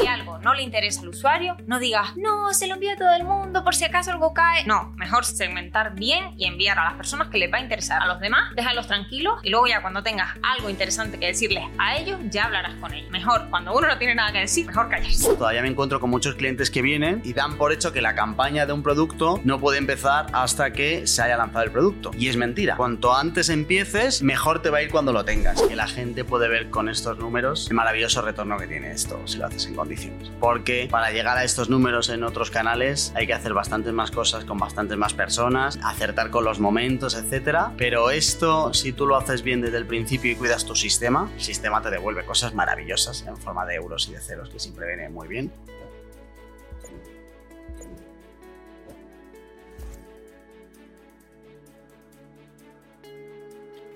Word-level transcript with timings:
Algo 0.00 0.21
no 0.42 0.54
le 0.54 0.62
interesa 0.62 1.00
al 1.02 1.08
usuario, 1.08 1.56
no 1.66 1.78
digas, 1.78 2.16
no, 2.16 2.52
se 2.52 2.66
lo 2.66 2.74
envía 2.74 2.94
a 2.94 2.96
todo 2.96 3.14
el 3.14 3.24
mundo 3.24 3.64
por 3.64 3.74
si 3.74 3.84
acaso 3.84 4.10
algo 4.10 4.34
cae. 4.34 4.64
No, 4.66 4.92
mejor 4.96 5.24
segmentar 5.24 5.94
bien 5.94 6.34
y 6.36 6.46
enviar 6.46 6.78
a 6.78 6.84
las 6.84 6.94
personas 6.94 7.28
que 7.28 7.38
les 7.38 7.52
va 7.52 7.58
a 7.58 7.60
interesar. 7.60 8.02
A 8.02 8.06
los 8.06 8.20
demás, 8.20 8.54
déjalos 8.54 8.86
tranquilos 8.86 9.40
y 9.42 9.50
luego 9.50 9.66
ya 9.66 9.80
cuando 9.82 10.02
tengas 10.02 10.36
algo 10.42 10.68
interesante 10.68 11.18
que 11.18 11.26
decirles 11.26 11.64
a 11.78 11.96
ellos, 11.96 12.18
ya 12.30 12.44
hablarás 12.44 12.74
con 12.76 12.92
ellos. 12.92 13.10
Mejor, 13.10 13.48
cuando 13.50 13.72
uno 13.76 13.88
no 13.88 13.98
tiene 13.98 14.14
nada 14.14 14.32
que 14.32 14.38
decir, 14.38 14.66
mejor 14.66 14.88
callarse. 14.88 15.34
Todavía 15.34 15.62
me 15.62 15.68
encuentro 15.68 16.00
con 16.00 16.10
muchos 16.10 16.34
clientes 16.34 16.70
que 16.70 16.82
vienen 16.82 17.22
y 17.24 17.32
dan 17.32 17.56
por 17.56 17.72
hecho 17.72 17.92
que 17.92 18.02
la 18.02 18.14
campaña 18.14 18.66
de 18.66 18.72
un 18.72 18.82
producto 18.82 19.40
no 19.44 19.60
puede 19.60 19.78
empezar 19.78 20.26
hasta 20.32 20.72
que 20.72 21.06
se 21.06 21.22
haya 21.22 21.36
lanzado 21.36 21.64
el 21.64 21.70
producto. 21.70 22.10
Y 22.18 22.28
es 22.28 22.36
mentira. 22.36 22.76
Cuanto 22.76 23.14
antes 23.14 23.48
empieces, 23.48 24.22
mejor 24.22 24.62
te 24.62 24.70
va 24.70 24.78
a 24.78 24.82
ir 24.82 24.90
cuando 24.90 25.12
lo 25.12 25.24
tengas. 25.24 25.62
Que 25.62 25.76
la 25.76 25.86
gente 25.86 26.24
puede 26.24 26.48
ver 26.48 26.70
con 26.70 26.88
estos 26.88 27.18
números 27.18 27.68
el 27.68 27.76
maravilloso 27.76 28.22
retorno 28.22 28.58
que 28.58 28.66
tiene 28.66 28.92
esto 28.92 29.20
si 29.26 29.38
lo 29.38 29.46
haces 29.46 29.66
en 29.66 29.74
condiciones. 29.74 30.31
Porque 30.40 30.88
para 30.90 31.10
llegar 31.10 31.38
a 31.38 31.44
estos 31.44 31.68
números 31.68 32.08
en 32.08 32.24
otros 32.24 32.50
canales 32.50 33.12
hay 33.14 33.26
que 33.26 33.34
hacer 33.34 33.54
bastantes 33.54 33.92
más 33.92 34.10
cosas 34.10 34.44
con 34.44 34.58
bastantes 34.58 34.96
más 34.96 35.14
personas, 35.14 35.78
acertar 35.84 36.30
con 36.30 36.44
los 36.44 36.58
momentos, 36.58 37.14
etcétera. 37.14 37.72
Pero 37.76 38.10
esto, 38.10 38.74
si 38.74 38.92
tú 38.92 39.06
lo 39.06 39.16
haces 39.16 39.42
bien 39.42 39.60
desde 39.60 39.78
el 39.78 39.86
principio 39.86 40.32
y 40.32 40.34
cuidas 40.34 40.64
tu 40.64 40.74
sistema, 40.74 41.30
el 41.34 41.40
sistema 41.42 41.80
te 41.80 41.90
devuelve 41.90 42.24
cosas 42.24 42.54
maravillosas 42.54 43.24
en 43.26 43.36
forma 43.36 43.64
de 43.66 43.74
euros 43.76 44.08
y 44.08 44.12
de 44.12 44.20
ceros, 44.20 44.50
que 44.50 44.58
siempre 44.58 44.86
viene 44.86 45.08
muy 45.08 45.28
bien. 45.28 45.52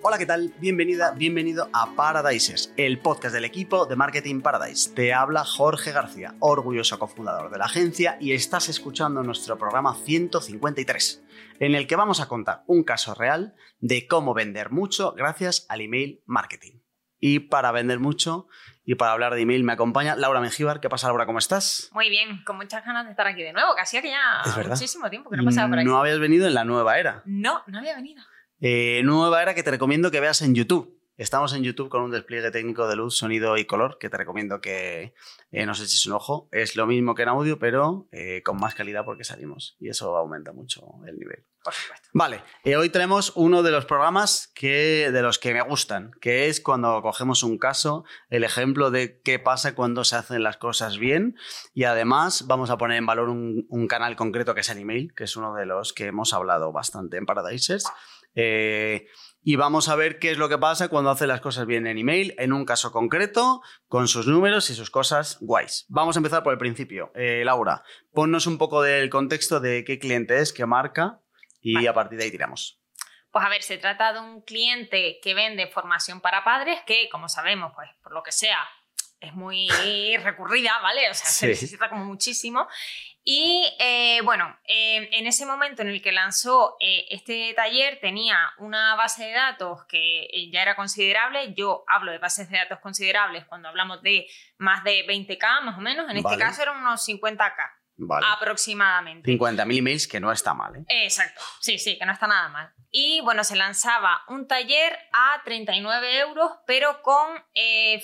Hola, 0.08 0.18
¿qué 0.18 0.26
tal? 0.26 0.54
Bienvenida, 0.60 1.10
bienvenido 1.10 1.68
a 1.72 1.96
Paradises, 1.96 2.72
el 2.76 3.00
podcast 3.00 3.34
del 3.34 3.44
equipo 3.44 3.86
de 3.86 3.96
Marketing 3.96 4.40
Paradise. 4.40 4.94
Te 4.94 5.12
habla 5.12 5.44
Jorge 5.44 5.90
García, 5.90 6.36
orgulloso 6.38 7.00
cofundador 7.00 7.50
de 7.50 7.58
la 7.58 7.64
agencia, 7.64 8.16
y 8.20 8.30
estás 8.30 8.68
escuchando 8.68 9.24
nuestro 9.24 9.58
programa 9.58 9.96
153, 9.96 11.24
en 11.58 11.74
el 11.74 11.88
que 11.88 11.96
vamos 11.96 12.20
a 12.20 12.28
contar 12.28 12.62
un 12.68 12.84
caso 12.84 13.14
real 13.14 13.56
de 13.80 14.06
cómo 14.06 14.32
vender 14.32 14.70
mucho 14.70 15.10
gracias 15.10 15.66
al 15.68 15.80
email 15.80 16.22
marketing. 16.24 16.78
Y 17.18 17.40
para 17.40 17.72
vender 17.72 17.98
mucho 17.98 18.46
y 18.84 18.94
para 18.94 19.10
hablar 19.10 19.34
de 19.34 19.40
email 19.40 19.64
me 19.64 19.72
acompaña 19.72 20.14
Laura 20.14 20.40
Mengíbar. 20.40 20.78
¿Qué 20.78 20.88
pasa, 20.88 21.08
Laura? 21.08 21.26
¿Cómo 21.26 21.40
estás? 21.40 21.90
Muy 21.92 22.10
bien, 22.10 22.44
con 22.44 22.58
muchas 22.58 22.84
ganas 22.84 23.06
de 23.06 23.10
estar 23.10 23.26
aquí 23.26 23.42
de 23.42 23.52
nuevo, 23.52 23.74
que 23.74 23.80
hacía 23.80 24.02
que 24.02 24.10
ya 24.10 24.44
muchísimo 24.68 25.10
tiempo 25.10 25.30
que 25.30 25.36
no 25.36 25.44
pasaba 25.44 25.68
por 25.68 25.80
aquí. 25.80 25.88
No 25.88 25.98
habías 25.98 26.20
venido 26.20 26.46
en 26.46 26.54
la 26.54 26.62
nueva 26.62 26.96
era. 26.96 27.22
No, 27.24 27.64
no 27.66 27.80
había 27.80 27.96
venido. 27.96 28.22
Eh, 28.60 29.02
nueva 29.04 29.42
era 29.42 29.54
que 29.54 29.62
te 29.62 29.70
recomiendo 29.70 30.10
que 30.10 30.20
veas 30.20 30.40
en 30.42 30.54
YouTube. 30.54 30.96
Estamos 31.18 31.54
en 31.54 31.62
YouTube 31.62 31.88
con 31.88 32.02
un 32.02 32.10
despliegue 32.10 32.50
técnico 32.50 32.88
de 32.88 32.96
luz, 32.96 33.16
sonido 33.16 33.56
y 33.56 33.64
color 33.64 33.98
que 33.98 34.10
te 34.10 34.16
recomiendo 34.18 34.60
que 34.60 35.14
eh, 35.50 35.66
nos 35.66 35.80
eches 35.80 36.04
un 36.06 36.12
ojo. 36.12 36.48
Es 36.52 36.76
lo 36.76 36.86
mismo 36.86 37.14
que 37.14 37.22
en 37.22 37.28
audio, 37.30 37.58
pero 37.58 38.06
eh, 38.12 38.42
con 38.42 38.58
más 38.58 38.74
calidad 38.74 39.04
porque 39.04 39.24
salimos 39.24 39.76
y 39.78 39.88
eso 39.88 40.16
aumenta 40.16 40.52
mucho 40.52 40.86
el 41.06 41.18
nivel. 41.18 41.44
Por. 41.66 41.74
Vale, 42.12 42.42
hoy 42.76 42.88
tenemos 42.90 43.32
uno 43.34 43.62
de 43.62 43.70
los 43.70 43.84
programas 43.84 44.52
que, 44.54 45.10
de 45.12 45.22
los 45.22 45.38
que 45.38 45.52
me 45.52 45.62
gustan, 45.62 46.12
que 46.20 46.48
es 46.48 46.60
cuando 46.60 47.02
cogemos 47.02 47.42
un 47.42 47.58
caso, 47.58 48.04
el 48.30 48.44
ejemplo 48.44 48.90
de 48.90 49.20
qué 49.20 49.38
pasa 49.38 49.74
cuando 49.74 50.04
se 50.04 50.16
hacen 50.16 50.42
las 50.42 50.56
cosas 50.56 50.98
bien 50.98 51.36
y 51.74 51.84
además 51.84 52.46
vamos 52.46 52.70
a 52.70 52.78
poner 52.78 52.98
en 52.98 53.06
valor 53.06 53.28
un, 53.28 53.66
un 53.68 53.88
canal 53.88 54.14
concreto 54.16 54.54
que 54.54 54.60
es 54.60 54.70
el 54.70 54.78
email, 54.78 55.12
que 55.14 55.24
es 55.24 55.36
uno 55.36 55.54
de 55.54 55.66
los 55.66 55.92
que 55.92 56.06
hemos 56.06 56.32
hablado 56.32 56.72
bastante 56.72 57.16
en 57.16 57.26
Paradises. 57.26 57.84
Eh, 58.36 59.08
y 59.42 59.56
vamos 59.56 59.88
a 59.88 59.96
ver 59.96 60.18
qué 60.18 60.30
es 60.30 60.38
lo 60.38 60.48
que 60.48 60.58
pasa 60.58 60.88
cuando 60.88 61.10
hace 61.10 61.26
las 61.26 61.40
cosas 61.40 61.66
bien 61.66 61.86
en 61.86 61.98
email, 61.98 62.34
en 62.38 62.52
un 62.52 62.64
caso 62.64 62.92
concreto, 62.92 63.62
con 63.88 64.08
sus 64.08 64.26
números 64.26 64.70
y 64.70 64.74
sus 64.74 64.90
cosas 64.90 65.38
guays. 65.40 65.86
Vamos 65.88 66.16
a 66.16 66.18
empezar 66.18 66.42
por 66.42 66.52
el 66.52 66.58
principio. 66.58 67.12
Eh, 67.14 67.42
Laura, 67.44 67.82
ponnos 68.12 68.46
un 68.46 68.58
poco 68.58 68.82
del 68.82 69.08
contexto 69.08 69.60
de 69.60 69.84
qué 69.84 69.98
cliente 69.98 70.38
es, 70.38 70.52
qué 70.52 70.66
marca, 70.66 71.22
y 71.66 71.86
a 71.86 71.92
partir 71.92 72.18
de 72.18 72.24
ahí 72.24 72.30
tiramos. 72.30 72.80
Pues 73.30 73.44
a 73.44 73.48
ver, 73.48 73.62
se 73.62 73.76
trata 73.76 74.12
de 74.12 74.20
un 74.20 74.42
cliente 74.42 75.18
que 75.22 75.34
vende 75.34 75.66
formación 75.66 76.20
para 76.20 76.44
padres 76.44 76.80
que, 76.86 77.08
como 77.10 77.28
sabemos, 77.28 77.72
pues 77.74 77.90
por 78.02 78.12
lo 78.12 78.22
que 78.22 78.32
sea, 78.32 78.66
es 79.20 79.34
muy 79.34 79.68
recurrida, 80.22 80.78
¿vale? 80.82 81.10
O 81.10 81.14
sea, 81.14 81.26
se 81.26 81.48
necesita 81.48 81.88
como 81.88 82.04
muchísimo. 82.04 82.66
Y 83.28 83.66
eh, 83.80 84.20
bueno, 84.22 84.56
eh, 84.68 85.08
en 85.10 85.26
ese 85.26 85.46
momento 85.46 85.82
en 85.82 85.88
el 85.88 86.00
que 86.00 86.12
lanzó 86.12 86.76
eh, 86.78 87.06
este 87.10 87.52
taller 87.54 87.98
tenía 88.00 88.38
una 88.58 88.94
base 88.94 89.24
de 89.24 89.32
datos 89.32 89.84
que 89.88 90.28
ya 90.52 90.62
era 90.62 90.76
considerable. 90.76 91.52
Yo 91.54 91.84
hablo 91.88 92.12
de 92.12 92.18
bases 92.18 92.48
de 92.48 92.58
datos 92.58 92.78
considerables 92.78 93.44
cuando 93.46 93.68
hablamos 93.68 94.00
de 94.02 94.28
más 94.58 94.84
de 94.84 95.04
20k 95.08 95.62
más 95.62 95.76
o 95.76 95.80
menos. 95.80 96.08
En 96.08 96.18
este 96.18 96.38
caso 96.38 96.62
eran 96.62 96.78
unos 96.78 97.06
50k. 97.08 97.75
Aproximadamente. 98.32 99.30
50.000 99.30 99.78
emails 99.78 100.06
que 100.06 100.20
no 100.20 100.30
está 100.30 100.54
mal. 100.54 100.84
Exacto, 100.88 101.40
sí, 101.60 101.78
sí, 101.78 101.98
que 101.98 102.06
no 102.06 102.12
está 102.12 102.26
nada 102.26 102.48
mal. 102.48 102.72
Y 102.98 103.20
bueno, 103.20 103.44
se 103.44 103.56
lanzaba 103.56 104.22
un 104.28 104.48
taller 104.48 104.98
a 105.12 105.42
39 105.44 106.18
euros, 106.20 106.50
pero 106.66 107.02
con 107.02 107.28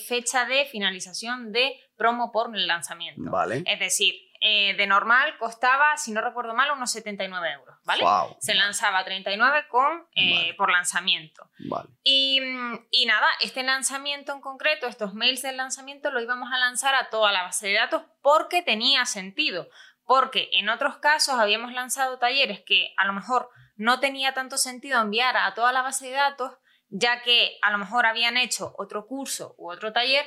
fecha 0.07 0.45
de 0.45 0.65
finalización 0.65 1.51
de 1.51 1.79
promo 1.97 2.31
por 2.31 2.55
lanzamiento. 2.55 3.31
Vale. 3.31 3.63
Es 3.65 3.79
decir, 3.79 4.13
eh, 4.45 4.75
de 4.75 4.87
normal 4.87 5.37
costaba, 5.39 5.95
si 5.95 6.11
no 6.11 6.19
recuerdo 6.19 6.53
mal, 6.53 6.69
unos 6.71 6.91
79 6.91 7.53
euros, 7.53 7.77
¿vale? 7.85 8.03
Se 8.39 8.53
lanzaba 8.53 8.99
a 8.99 9.05
39 9.05 9.69
con, 9.69 10.05
eh, 10.15 10.53
por 10.57 10.69
lanzamiento. 10.69 11.49
Y, 12.03 12.41
y, 12.91 13.05
nada, 13.05 13.27
este 13.39 13.63
lanzamiento 13.63 14.33
en 14.33 14.41
concreto, 14.41 14.87
estos 14.87 15.13
mails 15.13 15.41
del 15.43 15.55
lanzamiento, 15.55 16.11
lo 16.11 16.21
íbamos 16.21 16.51
a 16.51 16.59
lanzar 16.59 16.93
a 16.93 17.09
toda 17.09 17.31
la 17.31 17.43
base 17.43 17.67
de 17.67 17.75
datos 17.75 18.03
porque 18.21 18.61
tenía 18.61 19.05
sentido. 19.05 19.69
Porque 20.05 20.49
en 20.51 20.67
otros 20.67 20.97
casos 20.97 21.39
habíamos 21.39 21.71
lanzado 21.71 22.19
talleres 22.19 22.61
que 22.65 22.93
a 22.97 23.05
lo 23.05 23.13
mejor 23.13 23.49
no 23.83 23.99
tenía 23.99 24.33
tanto 24.33 24.57
sentido 24.57 25.01
enviar 25.01 25.35
a 25.35 25.53
toda 25.53 25.73
la 25.73 25.81
base 25.81 26.07
de 26.07 26.13
datos, 26.13 26.53
ya 26.87 27.21
que 27.21 27.57
a 27.61 27.69
lo 27.69 27.77
mejor 27.77 28.05
habían 28.05 28.37
hecho 28.37 28.73
otro 28.77 29.05
curso 29.05 29.55
u 29.57 29.69
otro 29.69 29.91
taller 29.91 30.25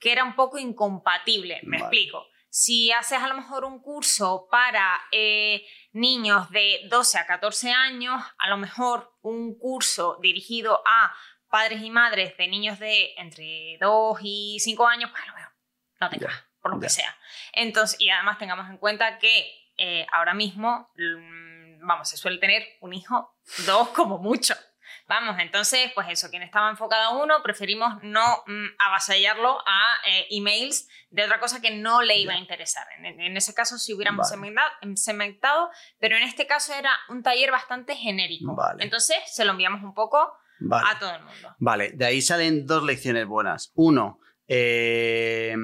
que 0.00 0.10
era 0.10 0.24
un 0.24 0.34
poco 0.34 0.58
incompatible. 0.58 1.60
Me 1.64 1.76
explico 1.76 2.26
si 2.48 2.92
haces 2.92 3.18
a 3.18 3.28
lo 3.28 3.34
mejor 3.34 3.64
un 3.64 3.82
curso 3.82 4.46
para 4.50 5.02
eh, 5.12 5.66
niños 5.92 6.48
de 6.50 6.86
12 6.88 7.18
a 7.18 7.26
14 7.26 7.72
años, 7.72 8.22
a 8.38 8.48
lo 8.48 8.56
mejor 8.56 9.12
un 9.20 9.58
curso 9.58 10.18
dirigido 10.22 10.80
a 10.86 11.12
padres 11.50 11.82
y 11.82 11.90
madres 11.90 12.36
de 12.38 12.48
niños 12.48 12.78
de 12.78 13.12
entre 13.18 13.76
2 13.80 14.18
y 14.22 14.58
5 14.60 14.86
años, 14.86 15.10
pues 15.10 15.22
a 15.24 15.26
lo 15.26 15.34
mejor 15.34 15.52
no 16.00 16.10
te 16.10 16.18
por 16.62 16.70
lo 16.72 16.80
que 16.80 16.88
sea. 16.88 17.14
Entonces, 17.52 18.00
y 18.00 18.08
además 18.08 18.38
tengamos 18.38 18.70
en 18.70 18.78
cuenta 18.78 19.18
que 19.18 19.64
eh, 19.76 20.06
ahora 20.12 20.32
mismo, 20.32 20.92
mm, 20.96 21.43
vamos, 21.86 22.08
se 22.08 22.16
suele 22.16 22.38
tener 22.38 22.64
un 22.80 22.92
hijo, 22.92 23.36
dos 23.66 23.88
como 23.88 24.18
mucho. 24.18 24.54
Vamos, 25.06 25.36
entonces, 25.38 25.90
pues 25.94 26.08
eso, 26.10 26.30
quien 26.30 26.42
estaba 26.42 26.70
enfocado 26.70 27.02
a 27.02 27.22
uno, 27.22 27.42
preferimos 27.42 28.02
no 28.02 28.42
mm, 28.46 28.66
avasallarlo 28.78 29.58
a 29.66 29.96
eh, 30.08 30.26
emails 30.30 30.88
de 31.10 31.24
otra 31.24 31.40
cosa 31.40 31.60
que 31.60 31.70
no 31.70 32.00
le 32.00 32.18
iba 32.18 32.32
a 32.32 32.38
interesar. 32.38 32.86
En, 32.98 33.36
ese 33.36 33.52
caso, 33.52 33.76
si 33.76 33.92
hubiéramos 33.92 34.28
segmentado, 34.94 35.70
pero 35.98 36.16
en 36.16 36.22
este 36.22 36.46
caso 36.46 36.72
era 36.72 36.90
un 37.10 37.22
taller 37.22 37.50
bastante 37.50 37.96
genérico. 37.96 38.56
Entonces, 38.78 39.18
se 39.26 39.44
lo 39.44 39.52
enviamos 39.52 39.82
un 39.82 39.92
poco 39.92 40.38
a 40.70 40.98
todo 40.98 41.14
el 41.14 41.22
mundo. 41.22 41.54
Vale, 41.58 41.90
de 41.92 42.06
ahí 42.06 42.22
salen 42.22 42.66
dos 42.66 42.82
lecciones 42.82 43.26
buenas. 43.26 43.72
Uno, 43.74 44.20
eh, 44.48 45.56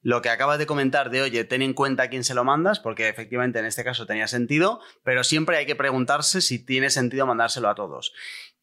lo 0.00 0.22
que 0.22 0.30
acabas 0.30 0.58
de 0.58 0.66
comentar 0.66 1.10
de, 1.10 1.22
oye, 1.22 1.44
ten 1.44 1.62
en 1.62 1.74
cuenta 1.74 2.04
a 2.04 2.08
quién 2.08 2.24
se 2.24 2.34
lo 2.34 2.44
mandas, 2.44 2.80
porque 2.80 3.08
efectivamente 3.08 3.58
en 3.58 3.64
este 3.64 3.84
caso 3.84 4.06
tenía 4.06 4.26
sentido, 4.28 4.80
pero 5.02 5.24
siempre 5.24 5.56
hay 5.56 5.66
que 5.66 5.76
preguntarse 5.76 6.40
si 6.40 6.64
tiene 6.64 6.90
sentido 6.90 7.26
mandárselo 7.26 7.68
a 7.68 7.74
todos 7.74 8.12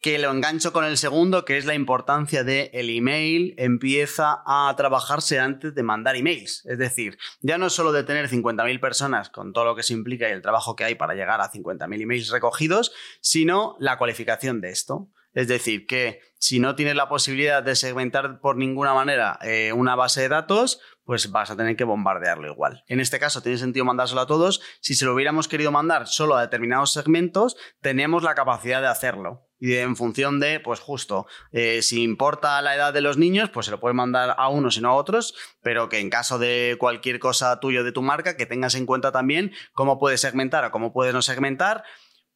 que 0.05 0.19
lo 0.19 0.29
engancho 0.29 0.71
con 0.71 0.85
el 0.85 0.97
segundo, 0.97 1.45
que 1.45 1.57
es 1.57 1.65
la 1.65 1.73
importancia 1.73 2.43
de 2.43 2.69
el 2.73 2.91
email 2.95 3.55
empieza 3.57 4.43
a 4.45 4.71
trabajarse 4.77 5.39
antes 5.39 5.73
de 5.73 5.81
mandar 5.81 6.15
emails. 6.15 6.63
Es 6.65 6.77
decir, 6.77 7.17
ya 7.41 7.57
no 7.57 7.65
es 7.65 7.73
solo 7.73 7.91
de 7.91 8.03
tener 8.03 8.29
50.000 8.29 8.79
personas 8.79 9.31
con 9.31 9.51
todo 9.51 9.65
lo 9.65 9.75
que 9.75 9.81
se 9.81 9.93
implica 9.93 10.29
y 10.29 10.33
el 10.33 10.43
trabajo 10.43 10.75
que 10.75 10.83
hay 10.83 10.93
para 10.93 11.15
llegar 11.15 11.41
a 11.41 11.51
50.000 11.51 12.01
emails 12.03 12.29
recogidos, 12.29 12.93
sino 13.19 13.77
la 13.79 13.97
cualificación 13.97 14.61
de 14.61 14.69
esto. 14.69 15.09
Es 15.33 15.47
decir, 15.47 15.87
que 15.87 16.21
si 16.45 16.59
no 16.59 16.75
tienes 16.75 16.95
la 16.95 17.09
posibilidad 17.09 17.63
de 17.63 17.75
segmentar 17.75 18.39
por 18.39 18.55
ninguna 18.55 18.93
manera 18.93 19.39
eh, 19.41 19.73
una 19.73 19.95
base 19.95 20.21
de 20.21 20.29
datos, 20.29 20.79
pues 21.03 21.31
vas 21.31 21.49
a 21.49 21.57
tener 21.57 21.75
que 21.75 21.85
bombardearlo 21.85 22.47
igual. 22.47 22.83
En 22.85 22.99
este 22.99 23.17
caso 23.17 23.41
tiene 23.41 23.57
sentido 23.57 23.83
mandárselo 23.83 24.21
a 24.21 24.27
todos. 24.27 24.61
Si 24.79 24.93
se 24.93 25.05
lo 25.05 25.15
hubiéramos 25.15 25.47
querido 25.47 25.71
mandar 25.71 26.05
solo 26.05 26.35
a 26.35 26.41
determinados 26.41 26.93
segmentos, 26.93 27.57
tenemos 27.81 28.21
la 28.21 28.35
capacidad 28.35 28.79
de 28.79 28.85
hacerlo 28.89 29.49
y 29.57 29.73
en 29.77 29.95
función 29.95 30.39
de, 30.39 30.59
pues 30.59 30.79
justo, 30.79 31.25
eh, 31.51 31.81
si 31.81 32.03
importa 32.03 32.61
la 32.61 32.75
edad 32.75 32.93
de 32.93 33.01
los 33.01 33.17
niños, 33.17 33.49
pues 33.49 33.65
se 33.65 33.71
lo 33.71 33.79
puedes 33.79 33.95
mandar 33.95 34.35
a 34.37 34.47
unos 34.49 34.77
y 34.77 34.81
no 34.81 34.89
a 34.89 34.93
otros, 34.93 35.33
pero 35.63 35.89
que 35.89 35.97
en 35.97 36.11
caso 36.11 36.37
de 36.37 36.75
cualquier 36.77 37.17
cosa 37.17 37.59
tuyo 37.59 37.83
de 37.83 37.91
tu 37.91 38.03
marca, 38.03 38.37
que 38.37 38.45
tengas 38.45 38.75
en 38.75 38.85
cuenta 38.85 39.11
también 39.11 39.51
cómo 39.73 39.97
puedes 39.97 40.21
segmentar 40.21 40.63
o 40.65 40.71
cómo 40.71 40.93
puedes 40.93 41.15
no 41.15 41.23
segmentar, 41.23 41.83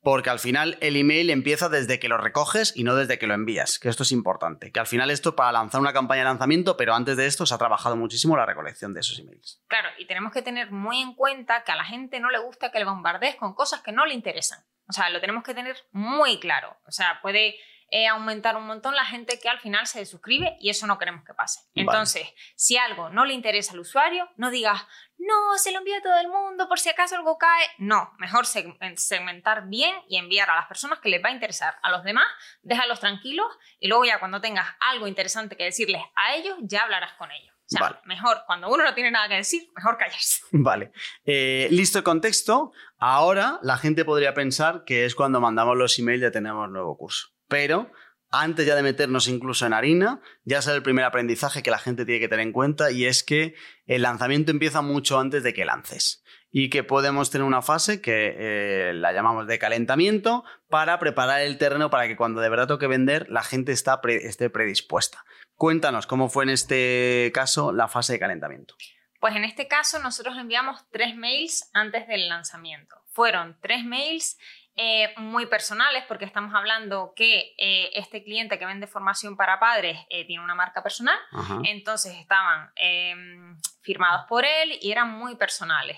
porque 0.10 0.32
al 0.32 0.40
final 0.40 0.76
el 0.82 0.96
email 0.96 1.30
empieza 1.30 1.70
desde 1.70 2.00
que 2.00 2.10
lo 2.10 2.18
recoges 2.18 2.76
y 2.76 2.84
no 2.84 2.96
desde 2.96 3.20
que 3.20 3.28
lo 3.28 3.36
envías, 3.36 3.78
que 3.78 3.90
esto 3.90 4.02
es 4.02 4.12
importante, 4.12 4.72
que 4.72 4.80
al 4.80 4.88
final 4.88 5.12
esto 5.12 5.30
es 5.30 5.36
para 5.36 5.52
lanzar 5.52 5.80
una 5.80 5.94
campaña 5.94 6.22
de 6.22 6.30
lanzamiento, 6.30 6.78
pero 6.78 6.96
antes 6.96 7.16
de 7.16 7.28
esto 7.28 7.46
se 7.46 7.54
ha 7.54 7.60
trabajado 7.60 7.96
muchísimo 7.96 8.36
la 8.36 8.48
recolección 8.48 8.92
de 8.92 9.02
esos 9.02 9.20
emails. 9.20 9.62
Claro, 9.68 9.88
y 10.00 10.08
tenemos 10.08 10.34
que 10.34 10.42
tener 10.42 10.72
muy 10.72 11.00
en 11.00 11.14
cuenta 11.14 11.64
que 11.64 11.74
a 11.74 11.76
la 11.76 11.84
gente 11.84 12.20
no 12.20 12.32
le 12.32 12.40
gusta 12.40 12.72
que 12.72 12.80
le 12.80 12.86
bombardees 12.86 13.36
con 13.36 13.54
cosas 13.54 13.82
que 13.82 13.92
no 13.92 14.08
le 14.08 14.16
interesan. 14.16 14.66
O 14.88 14.94
sea, 14.94 15.12
lo 15.12 15.22
tenemos 15.22 15.44
que 15.44 15.54
tener 15.54 15.78
muy 15.92 16.40
claro. 16.40 16.76
O 16.88 16.92
sea, 16.92 17.20
puede 17.22 17.58
eh, 17.91 18.07
aumentar 18.07 18.56
un 18.57 18.68
montón 18.68 18.95
la 18.95 19.06
gente 19.06 19.39
que 19.39 19.50
al 19.50 19.59
final 19.59 19.88
se 19.88 20.06
suscribe 20.06 20.57
y 20.59 20.69
eso 20.69 20.88
no 20.88 20.97
queremos 20.97 21.24
que 21.25 21.33
pase. 21.33 21.62
Entonces, 21.74 22.27
si 22.56 22.77
algo 22.77 23.09
no 23.09 23.25
le 23.25 23.33
interesa 23.33 23.74
al 23.74 23.80
usuario, 23.80 24.30
no 24.38 24.51
digas, 24.51 24.86
no, 25.18 25.57
se 25.57 25.71
lo 25.71 25.80
envía 25.80 25.97
a 25.97 26.01
todo 26.01 26.18
el 26.19 26.30
mundo 26.30 26.68
por 26.68 26.80
si 26.80 26.89
acaso 26.89 27.15
algo 27.15 27.38
cae. 27.38 27.68
No, 27.77 28.13
mejor 28.19 28.45
segmentar 28.45 29.68
bien 29.68 29.95
y 30.07 30.18
enviar 30.18 30.50
a 30.50 30.56
las 30.56 30.68
personas 30.68 31.00
que 31.00 31.09
les 31.09 31.24
va 31.24 31.30
a 31.30 31.33
interesar. 31.33 31.75
A 31.81 31.91
los 31.91 32.03
demás, 32.03 32.27
déjalos 32.62 33.00
tranquilos 33.00 33.47
y 33.80 33.88
luego 33.88 34.06
ya 34.06 34.19
cuando 34.19 34.39
tengas 34.39 34.68
algo 34.80 35.07
interesante 35.07 35.57
que 35.57 35.65
decirles 35.65 36.01
a 36.15 36.36
ellos, 36.36 36.57
ya 36.62 36.83
hablarás 36.83 37.13
con 37.13 37.31
ellos. 37.31 37.53
O 37.71 37.77
sea, 37.77 38.01
mejor, 38.06 38.41
cuando 38.47 38.68
uno 38.69 38.83
no 38.83 38.95
tiene 38.95 39.12
nada 39.12 39.27
que 39.27 39.36
decir, 39.36 39.69
mejor 39.75 39.97
callarse. 39.97 40.41
Vale. 40.51 40.91
Eh, 41.24 41.68
listo 41.69 42.00
el 42.00 42.03
contexto. 42.03 42.71
Ahora 42.97 43.59
la 43.62 43.77
gente 43.77 44.06
podría 44.06 44.33
pensar 44.33 44.83
que 44.86 45.06
es 45.06 45.13
cuando 45.13 45.39
mandamos 45.39 45.77
los 45.77 46.00
emails 46.00 46.21
de 46.21 46.31
tenemos 46.31 46.69
nuevo 46.69 46.97
curso 46.97 47.30
pero 47.50 47.92
antes 48.31 48.66
ya 48.66 48.75
de 48.75 48.84
meternos 48.84 49.28
incluso 49.28 49.66
en 49.66 49.74
harina, 49.74 50.22
ya 50.46 50.62
sale 50.62 50.78
el 50.78 50.84
primer 50.84 51.04
aprendizaje 51.04 51.63
que 51.63 51.72
la 51.72 51.80
gente 51.80 52.06
tiene 52.06 52.22
que 52.22 52.30
tener 52.30 52.46
en 52.46 52.54
cuenta 52.54 52.92
y 52.92 53.06
es 53.06 53.24
que 53.24 53.56
el 53.88 54.04
lanzamiento 54.04 54.51
empieza 54.51 54.81
mucho 54.81 55.19
antes 55.19 55.44
de 55.44 55.54
que 55.54 55.66
lances 55.66 56.24
y 56.51 56.69
que 56.69 56.84
podemos 56.84 57.31
tener 57.31 57.46
una 57.46 57.62
fase 57.62 58.01
que 58.01 58.36
eh, 58.38 58.94
la 58.94 59.13
llamamos 59.13 59.48
de 59.48 59.60
calentamiento 59.60 60.44
para 60.68 61.00
preparar 61.00 61.42
el 61.42 61.57
terreno 61.57 61.90
para 61.90 62.07
que 62.07 62.16
cuando 62.16 62.42
de 62.42 62.50
verdad 62.50 62.68
toque 62.68 62.88
vender 62.88 63.28
la 63.30 63.44
gente 63.44 63.72
esté 63.72 64.50
predispuesta. 64.50 65.25
Cuéntanos 65.56 66.07
cómo 66.07 66.30
fue 66.30 66.44
en 66.44 66.51
este 66.51 67.31
caso 67.34 67.72
la 67.72 67.88
fase 67.88 68.13
de 68.13 68.19
calentamiento. 68.19 68.75
Pues 69.19 69.36
en 69.36 69.44
este 69.44 69.68
caso 69.68 70.00
nosotros 70.00 70.38
enviamos 70.38 70.86
tres 70.92 71.16
mails 71.16 71.69
antes 71.74 72.07
del 72.07 72.30
lanzamiento. 72.30 72.96
Fueron 73.12 73.57
tres 73.62 73.84
mails 73.84 74.38
eh, 74.81 75.14
muy 75.18 75.46
personales, 75.48 76.06
porque 76.08 76.24
estamos 76.24 76.56
hablando 76.56 77.12
que 77.14 77.54
eh, 77.58 77.90
este 77.96 78.24
cliente 78.24 78.58
que 78.58 78.66
vende 78.66 78.88
formación 78.88 79.36
para 79.36 79.60
padres 79.60 80.00
eh, 80.10 80.24
tiene 80.24 80.42
una 80.42 80.56
marca 80.56 80.81
personal, 80.81 81.20
entonces 81.66 82.16
estaban 82.16 82.72
em, 82.78 83.60
firmados 83.81 84.26
por 84.30 84.46
él 84.46 84.80
y 84.81 84.94
eran 84.94 85.12
muy 85.12 85.36
personales. 85.36 85.98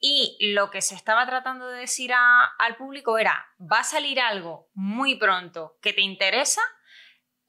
Y 0.00 0.38
lo 0.54 0.70
que 0.70 0.80
se 0.80 0.94
estaba 0.94 1.26
tratando 1.26 1.68
de 1.68 1.80
decir 1.80 2.10
al 2.14 2.76
público 2.76 3.18
era, 3.18 3.46
va 3.60 3.80
a 3.80 3.84
salir 3.84 4.18
algo 4.18 4.70
muy 4.72 5.16
pronto 5.16 5.76
que 5.82 5.92
te 5.92 6.00
interesa, 6.00 6.62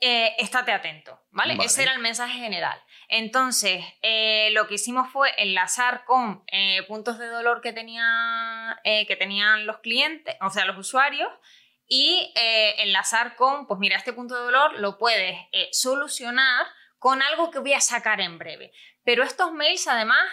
estate 0.01 0.73
atento, 0.73 1.17
¿vale? 1.31 1.57
Ese 1.63 1.83
era 1.83 1.93
el 1.93 1.99
mensaje 1.99 2.37
general. 2.39 2.77
Entonces, 3.09 3.83
eh, 4.01 4.49
lo 4.51 4.67
que 4.67 4.75
hicimos 4.75 5.11
fue 5.11 5.31
enlazar 5.37 6.05
con 6.05 6.43
eh, 6.47 6.83
puntos 6.87 7.19
de 7.19 7.27
dolor 7.27 7.61
que, 7.61 7.69
eh, 7.69 9.05
que 9.07 9.15
tenían 9.15 9.65
los 9.65 9.79
clientes, 9.79 10.35
o 10.41 10.49
sea, 10.49 10.65
los 10.65 10.77
usuarios, 10.77 11.29
y 11.85 12.33
enlazar 12.77 13.35
con, 13.35 13.67
pues 13.67 13.79
mira, 13.79 13.97
este 13.97 14.13
punto 14.13 14.35
de 14.35 14.41
dolor 14.41 14.79
lo 14.79 14.97
puedes 14.97 15.37
solucionar 15.71 16.65
con 16.97 17.21
algo 17.21 17.51
que 17.51 17.59
voy 17.59 17.73
a 17.73 17.81
sacar 17.81 18.19
en 18.19 18.39
breve. 18.39 18.71
Pero 19.03 19.21
estos 19.21 19.51
mails, 19.51 19.87
además, 19.87 20.23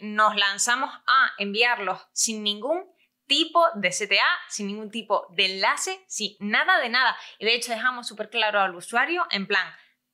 nos 0.00 0.34
lanzamos 0.34 0.90
a 1.06 1.32
enviarlos 1.38 2.00
sin 2.12 2.42
ningún 2.42 2.90
tipo 3.28 3.64
de 3.74 3.90
CTA, 3.90 4.26
sin 4.48 4.66
ningún 4.66 4.90
tipo 4.90 5.26
de 5.36 5.54
enlace, 5.54 6.02
sin 6.08 6.34
nada 6.40 6.80
de 6.80 6.88
nada. 6.88 7.16
Y 7.38 7.44
de 7.44 7.54
hecho 7.54 7.70
dejamos 7.70 8.08
súper 8.08 8.30
claro 8.30 8.60
al 8.60 8.74
usuario 8.74 9.26
en 9.30 9.46
plan, 9.46 9.68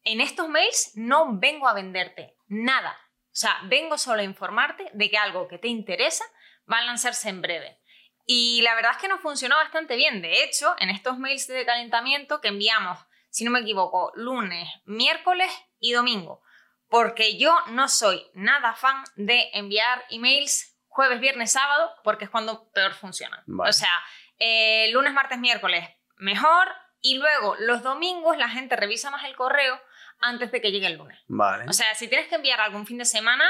en 0.04 0.20
estos 0.20 0.48
mails 0.48 0.92
no 0.94 1.38
vengo 1.38 1.66
a 1.66 1.74
venderte 1.74 2.36
nada. 2.46 2.96
O 3.26 3.36
sea, 3.36 3.58
vengo 3.64 3.98
solo 3.98 4.20
a 4.20 4.24
informarte 4.24 4.90
de 4.92 5.10
que 5.10 5.18
algo 5.18 5.48
que 5.48 5.58
te 5.58 5.68
interesa 5.68 6.24
va 6.70 6.78
a 6.78 6.84
lanzarse 6.84 7.28
en 7.28 7.42
breve. 7.42 7.80
Y 8.26 8.62
la 8.62 8.74
verdad 8.74 8.92
es 8.92 8.98
que 8.98 9.08
nos 9.08 9.20
funcionó 9.20 9.56
bastante 9.56 9.96
bien. 9.96 10.22
De 10.22 10.44
hecho, 10.44 10.74
en 10.78 10.90
estos 10.90 11.18
mails 11.18 11.46
de 11.48 11.66
calentamiento 11.66 12.40
que 12.40 12.48
enviamos, 12.48 12.98
si 13.28 13.44
no 13.44 13.50
me 13.50 13.60
equivoco, 13.60 14.12
lunes, 14.14 14.68
miércoles 14.84 15.50
y 15.80 15.92
domingo, 15.92 16.42
porque 16.88 17.36
yo 17.36 17.54
no 17.70 17.88
soy 17.88 18.24
nada 18.34 18.74
fan 18.74 19.02
de 19.16 19.50
enviar 19.52 20.04
emails 20.10 20.76
jueves, 20.86 21.18
viernes, 21.18 21.50
sábado, 21.52 21.92
porque 22.04 22.26
es 22.26 22.30
cuando 22.30 22.70
peor 22.70 22.94
funcionan. 22.94 23.42
O 23.58 23.72
sea, 23.72 24.00
eh, 24.38 24.90
lunes, 24.92 25.12
martes, 25.12 25.38
miércoles, 25.38 25.88
mejor. 26.16 26.68
Y 27.00 27.18
luego 27.18 27.56
los 27.58 27.82
domingos 27.82 28.38
la 28.38 28.48
gente 28.48 28.76
revisa 28.76 29.10
más 29.10 29.24
el 29.24 29.36
correo 29.36 29.78
antes 30.20 30.50
de 30.52 30.60
que 30.60 30.70
llegue 30.70 30.86
el 30.86 30.98
lunes. 30.98 31.18
Vale. 31.28 31.64
O 31.68 31.72
sea, 31.72 31.94
si 31.94 32.08
tienes 32.08 32.28
que 32.28 32.36
enviar 32.36 32.60
algún 32.60 32.86
fin 32.86 32.98
de 32.98 33.04
semana, 33.04 33.44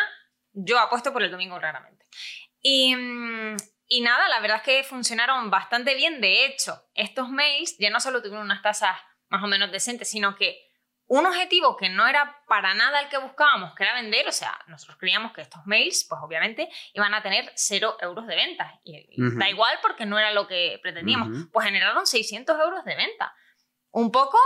yo 0.52 0.78
apuesto 0.78 1.12
por 1.12 1.22
el 1.22 1.30
domingo 1.30 1.58
raramente. 1.58 2.06
Y, 2.60 2.94
y 3.86 4.00
nada, 4.00 4.28
la 4.28 4.40
verdad 4.40 4.58
es 4.58 4.62
que 4.62 4.84
funcionaron 4.84 5.50
bastante 5.50 5.94
bien. 5.94 6.20
De 6.20 6.46
hecho, 6.46 6.88
estos 6.94 7.28
mails 7.28 7.76
ya 7.78 7.90
no 7.90 8.00
solo 8.00 8.22
tuvieron 8.22 8.44
unas 8.44 8.62
tasas 8.62 8.96
más 9.28 9.42
o 9.42 9.46
menos 9.46 9.70
decentes, 9.70 10.10
sino 10.10 10.36
que 10.36 10.64
un 11.06 11.26
objetivo 11.26 11.76
que 11.76 11.90
no 11.90 12.06
era 12.06 12.42
para 12.48 12.74
nada 12.74 13.00
el 13.00 13.08
que 13.08 13.18
buscábamos, 13.18 13.74
que 13.74 13.84
era 13.84 13.94
vender, 13.94 14.26
o 14.26 14.32
sea, 14.32 14.58
nosotros 14.68 14.96
creíamos 14.98 15.32
que 15.32 15.42
estos 15.42 15.60
mails, 15.66 16.06
pues 16.08 16.20
obviamente, 16.22 16.68
iban 16.94 17.12
a 17.12 17.22
tener 17.22 17.52
cero 17.54 17.96
euros 18.00 18.26
de 18.26 18.36
venta. 18.36 18.80
Y, 18.84 19.06
da 19.38 19.50
igual 19.50 19.78
porque 19.82 20.06
no 20.06 20.18
era 20.18 20.32
lo 20.32 20.46
que 20.46 20.78
pretendíamos. 20.82 21.48
Pues 21.52 21.66
generaron 21.66 22.06
600 22.06 22.58
euros 22.58 22.84
de 22.84 22.96
venta. 22.96 23.34
Un 23.90 24.10
poco 24.10 24.38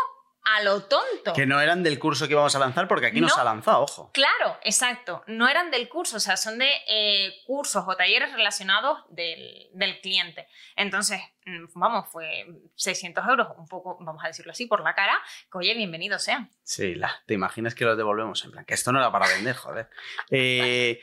a 0.56 0.62
lo 0.62 0.82
tonto. 0.84 1.32
Que 1.34 1.46
no 1.46 1.60
eran 1.60 1.82
del 1.82 1.98
curso 1.98 2.26
que 2.26 2.32
íbamos 2.32 2.54
a 2.54 2.58
lanzar, 2.58 2.88
porque 2.88 3.06
aquí 3.06 3.20
no, 3.20 3.28
se 3.28 3.40
ha 3.40 3.44
lanzado, 3.44 3.82
ojo. 3.82 4.10
Claro, 4.12 4.58
exacto. 4.62 5.22
No 5.26 5.48
eran 5.48 5.70
del 5.70 5.88
curso, 5.88 6.16
o 6.16 6.20
sea, 6.20 6.36
son 6.36 6.58
de 6.58 6.70
eh, 6.88 7.34
cursos 7.46 7.84
o 7.86 7.96
talleres 7.96 8.32
relacionados 8.32 9.04
del, 9.10 10.00
cliente. 10.00 10.46
Entonces, 10.76 11.20
mm, 11.44 11.66
vamos, 11.74 12.08
fue 12.10 12.46
600 12.76 13.26
euros, 13.28 13.48
un 13.56 13.66
poco, 13.66 13.98
vamos 14.00 14.24
a 14.24 14.28
decirlo 14.28 14.52
así, 14.52 14.66
por 14.66 14.82
la 14.82 14.94
cara, 14.94 15.20
que 15.50 15.58
oye, 15.58 15.74
bienvenidos 15.74 16.22
sean. 16.22 16.50
Sí, 16.62 16.94
la, 16.94 17.10
te 17.26 17.34
imaginas 17.34 17.74
que 17.74 17.84
los 17.84 17.96
devolvemos 17.96 18.44
en 18.44 18.52
plan, 18.52 18.64
que 18.64 18.74
esto 18.74 18.92
no 18.92 19.00
era 19.00 19.12
para 19.12 19.28
vender, 19.28 19.56
joder. 19.56 19.90
Eh, 20.30 21.00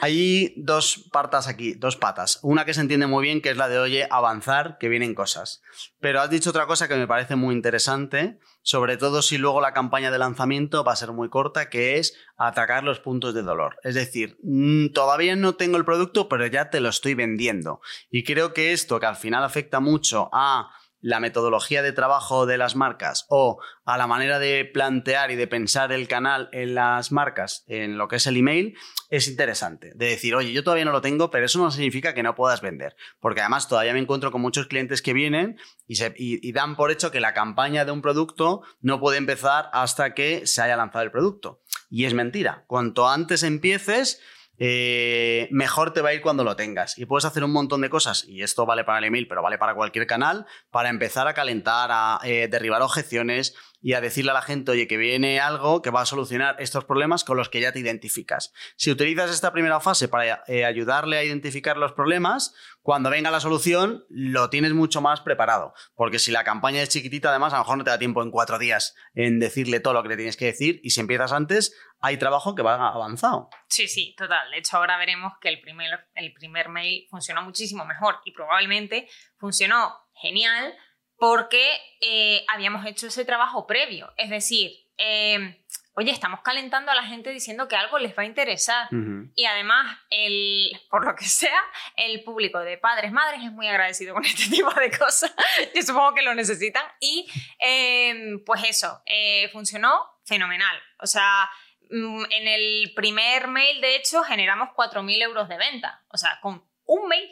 hay 0.00 0.54
dos 0.56 1.08
patas 1.12 1.48
aquí, 1.48 1.74
dos 1.74 1.96
patas. 1.96 2.38
Una 2.42 2.64
que 2.64 2.74
se 2.74 2.80
entiende 2.80 3.06
muy 3.06 3.24
bien, 3.24 3.40
que 3.40 3.50
es 3.50 3.56
la 3.56 3.68
de, 3.68 3.78
oye, 3.78 4.06
avanzar, 4.10 4.78
que 4.78 4.88
vienen 4.88 5.14
cosas. 5.14 5.62
Pero 6.00 6.20
has 6.20 6.30
dicho 6.30 6.50
otra 6.50 6.66
cosa 6.66 6.88
que 6.88 6.96
me 6.96 7.06
parece 7.06 7.36
muy 7.36 7.54
interesante, 7.54 8.38
sobre 8.62 8.96
todo 8.96 9.22
si 9.22 9.38
luego 9.38 9.60
la 9.60 9.72
campaña 9.72 10.10
de 10.10 10.18
lanzamiento 10.18 10.84
va 10.84 10.92
a 10.92 10.96
ser 10.96 11.12
muy 11.12 11.28
corta, 11.28 11.68
que 11.68 11.98
es 11.98 12.16
atacar 12.36 12.84
los 12.84 13.00
puntos 13.00 13.34
de 13.34 13.42
dolor. 13.42 13.76
Es 13.82 13.94
decir, 13.94 14.38
mm, 14.42 14.88
todavía 14.92 15.34
no 15.36 15.54
tengo 15.54 15.76
el 15.76 15.84
producto, 15.84 16.28
pero 16.28 16.46
ya 16.46 16.70
te 16.70 16.80
lo 16.80 16.88
estoy 16.88 17.14
vendiendo. 17.14 17.80
Y 18.10 18.24
creo 18.24 18.54
que 18.54 18.72
esto, 18.72 19.00
que 19.00 19.06
al 19.06 19.16
final 19.16 19.44
afecta 19.44 19.80
mucho 19.80 20.30
a 20.32 20.70
la 21.00 21.20
metodología 21.20 21.82
de 21.82 21.92
trabajo 21.92 22.46
de 22.46 22.58
las 22.58 22.76
marcas 22.76 23.26
o 23.28 23.60
a 23.84 23.96
la 23.96 24.06
manera 24.06 24.38
de 24.38 24.64
plantear 24.64 25.30
y 25.30 25.36
de 25.36 25.46
pensar 25.46 25.92
el 25.92 26.08
canal 26.08 26.48
en 26.52 26.74
las 26.74 27.12
marcas, 27.12 27.64
en 27.66 27.98
lo 27.98 28.08
que 28.08 28.16
es 28.16 28.26
el 28.26 28.36
email, 28.36 28.76
es 29.08 29.28
interesante. 29.28 29.92
De 29.94 30.06
decir, 30.06 30.34
oye, 30.34 30.52
yo 30.52 30.62
todavía 30.62 30.84
no 30.84 30.92
lo 30.92 31.00
tengo, 31.00 31.30
pero 31.30 31.46
eso 31.46 31.58
no 31.58 31.70
significa 31.70 32.14
que 32.14 32.22
no 32.22 32.34
puedas 32.34 32.60
vender. 32.60 32.96
Porque 33.20 33.40
además 33.40 33.68
todavía 33.68 33.92
me 33.92 33.98
encuentro 33.98 34.30
con 34.30 34.40
muchos 34.40 34.66
clientes 34.66 35.02
que 35.02 35.12
vienen 35.12 35.58
y, 35.86 35.96
y 36.16 36.52
dan 36.52 36.76
por 36.76 36.90
hecho 36.90 37.10
que 37.10 37.20
la 37.20 37.34
campaña 37.34 37.84
de 37.84 37.92
un 37.92 38.02
producto 38.02 38.62
no 38.80 39.00
puede 39.00 39.18
empezar 39.18 39.70
hasta 39.72 40.14
que 40.14 40.46
se 40.46 40.62
haya 40.62 40.76
lanzado 40.76 41.04
el 41.04 41.10
producto. 41.10 41.62
Y 41.88 42.04
es 42.04 42.14
mentira. 42.14 42.64
Cuanto 42.66 43.08
antes 43.08 43.42
empieces, 43.42 44.20
eh, 44.62 45.48
mejor 45.50 45.92
te 45.92 46.02
va 46.02 46.10
a 46.10 46.14
ir 46.14 46.20
cuando 46.20 46.44
lo 46.44 46.54
tengas. 46.54 46.98
Y 46.98 47.06
puedes 47.06 47.24
hacer 47.24 47.42
un 47.42 47.50
montón 47.50 47.80
de 47.80 47.88
cosas, 47.88 48.24
y 48.28 48.42
esto 48.42 48.66
vale 48.66 48.84
para 48.84 48.98
el 48.98 49.04
email, 49.04 49.26
pero 49.26 49.42
vale 49.42 49.56
para 49.58 49.74
cualquier 49.74 50.06
canal, 50.06 50.46
para 50.70 50.90
empezar 50.90 51.26
a 51.26 51.34
calentar, 51.34 51.90
a 51.90 52.20
eh, 52.22 52.46
derribar 52.48 52.82
objeciones, 52.82 53.56
y 53.82 53.94
a 53.94 54.00
decirle 54.00 54.30
a 54.30 54.34
la 54.34 54.42
gente, 54.42 54.72
oye, 54.72 54.86
que 54.86 54.96
viene 54.96 55.40
algo 55.40 55.82
que 55.82 55.90
va 55.90 56.02
a 56.02 56.06
solucionar 56.06 56.56
estos 56.58 56.84
problemas 56.84 57.24
con 57.24 57.36
los 57.36 57.48
que 57.48 57.60
ya 57.60 57.72
te 57.72 57.78
identificas. 57.78 58.52
Si 58.76 58.90
utilizas 58.90 59.30
esta 59.30 59.52
primera 59.52 59.80
fase 59.80 60.08
para 60.08 60.44
eh, 60.46 60.64
ayudarle 60.64 61.18
a 61.18 61.24
identificar 61.24 61.76
los 61.76 61.92
problemas, 61.92 62.54
cuando 62.82 63.10
venga 63.10 63.30
la 63.30 63.40
solución 63.40 64.04
lo 64.08 64.50
tienes 64.50 64.72
mucho 64.72 65.00
más 65.00 65.20
preparado. 65.20 65.74
Porque 65.94 66.18
si 66.18 66.30
la 66.30 66.44
campaña 66.44 66.82
es 66.82 66.88
chiquitita, 66.88 67.30
además, 67.30 67.52
a 67.52 67.56
lo 67.56 67.64
mejor 67.64 67.78
no 67.78 67.84
te 67.84 67.90
da 67.90 67.98
tiempo 67.98 68.22
en 68.22 68.30
cuatro 68.30 68.58
días 68.58 68.94
en 69.14 69.38
decirle 69.38 69.80
todo 69.80 69.94
lo 69.94 70.02
que 70.02 70.10
le 70.10 70.16
tienes 70.16 70.36
que 70.36 70.46
decir. 70.46 70.80
Y 70.82 70.90
si 70.90 71.00
empiezas 71.00 71.32
antes, 71.32 71.74
hay 72.00 72.16
trabajo 72.16 72.54
que 72.54 72.62
va 72.62 72.88
avanzado. 72.88 73.50
Sí, 73.68 73.88
sí, 73.88 74.14
total. 74.16 74.50
De 74.50 74.58
hecho, 74.58 74.76
ahora 74.76 74.96
veremos 74.98 75.32
que 75.40 75.48
el 75.48 75.60
primer, 75.60 76.08
el 76.14 76.32
primer 76.32 76.68
mail 76.68 77.06
funcionó 77.10 77.42
muchísimo 77.42 77.84
mejor 77.84 78.16
y 78.24 78.32
probablemente 78.32 79.08
funcionó 79.38 79.94
genial 80.14 80.74
porque 81.20 81.78
eh, 82.00 82.44
habíamos 82.48 82.84
hecho 82.86 83.06
ese 83.06 83.26
trabajo 83.26 83.66
previo. 83.66 84.10
Es 84.16 84.30
decir, 84.30 84.72
eh, 84.96 85.62
oye, 85.92 86.10
estamos 86.10 86.40
calentando 86.40 86.90
a 86.90 86.94
la 86.94 87.04
gente 87.04 87.28
diciendo 87.30 87.68
que 87.68 87.76
algo 87.76 87.98
les 87.98 88.16
va 88.16 88.22
a 88.22 88.26
interesar. 88.26 88.88
Y 89.34 89.44
además, 89.44 89.98
el, 90.08 90.70
por 90.88 91.04
lo 91.04 91.14
que 91.14 91.26
sea, 91.26 91.60
el 91.96 92.24
público 92.24 92.58
de 92.60 92.78
padres, 92.78 93.12
madres 93.12 93.44
es 93.44 93.52
muy 93.52 93.68
agradecido 93.68 94.14
con 94.14 94.24
este 94.24 94.48
tipo 94.50 94.72
de 94.72 94.90
cosas. 94.90 95.34
Yo 95.74 95.82
supongo 95.82 96.14
que 96.14 96.22
lo 96.22 96.34
necesitan. 96.34 96.86
Y 97.00 97.28
em, 97.58 98.42
pues 98.42 98.64
eso, 98.64 99.02
eh, 99.04 99.50
funcionó 99.52 100.02
fenomenal. 100.24 100.80
O 101.00 101.06
sea, 101.06 101.50
mm, 101.90 102.24
en 102.30 102.48
el 102.48 102.92
primer 102.96 103.46
mail, 103.48 103.82
de 103.82 103.96
hecho, 103.96 104.22
generamos 104.22 104.70
4.000 104.74 105.22
euros 105.22 105.50
de 105.50 105.58
venta. 105.58 106.02
O 106.08 106.16
sea, 106.16 106.38
con 106.40 106.64
un 106.86 107.08
mail 107.08 107.28